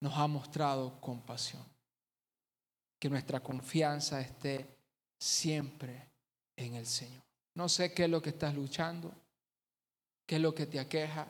Nos 0.00 0.16
ha 0.16 0.26
mostrado 0.26 1.00
compasión. 1.00 1.64
Que 2.98 3.08
nuestra 3.08 3.38
confianza 3.40 4.20
esté 4.20 4.66
siempre 5.18 6.08
en 6.56 6.74
el 6.74 6.86
Señor. 6.86 7.27
No 7.58 7.68
sé 7.68 7.92
qué 7.92 8.04
es 8.04 8.08
lo 8.08 8.22
que 8.22 8.28
estás 8.30 8.54
luchando, 8.54 9.12
qué 10.24 10.36
es 10.36 10.40
lo 10.40 10.54
que 10.54 10.66
te 10.66 10.78
aqueja, 10.78 11.26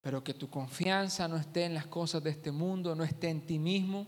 pero 0.00 0.22
que 0.22 0.32
tu 0.32 0.48
confianza 0.48 1.26
no 1.26 1.36
esté 1.36 1.64
en 1.64 1.74
las 1.74 1.88
cosas 1.88 2.22
de 2.22 2.30
este 2.30 2.52
mundo, 2.52 2.94
no 2.94 3.02
esté 3.02 3.28
en 3.28 3.44
ti 3.44 3.58
mismo, 3.58 4.06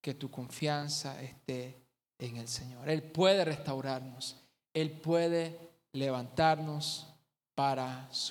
que 0.00 0.14
tu 0.14 0.32
confianza 0.32 1.22
esté 1.22 1.80
en 2.18 2.38
el 2.38 2.48
Señor. 2.48 2.88
Él 2.88 3.04
puede 3.04 3.44
restaurarnos, 3.44 4.42
Él 4.74 4.90
puede 4.90 5.60
levantarnos 5.92 7.06
para 7.54 8.12
su 8.12 8.20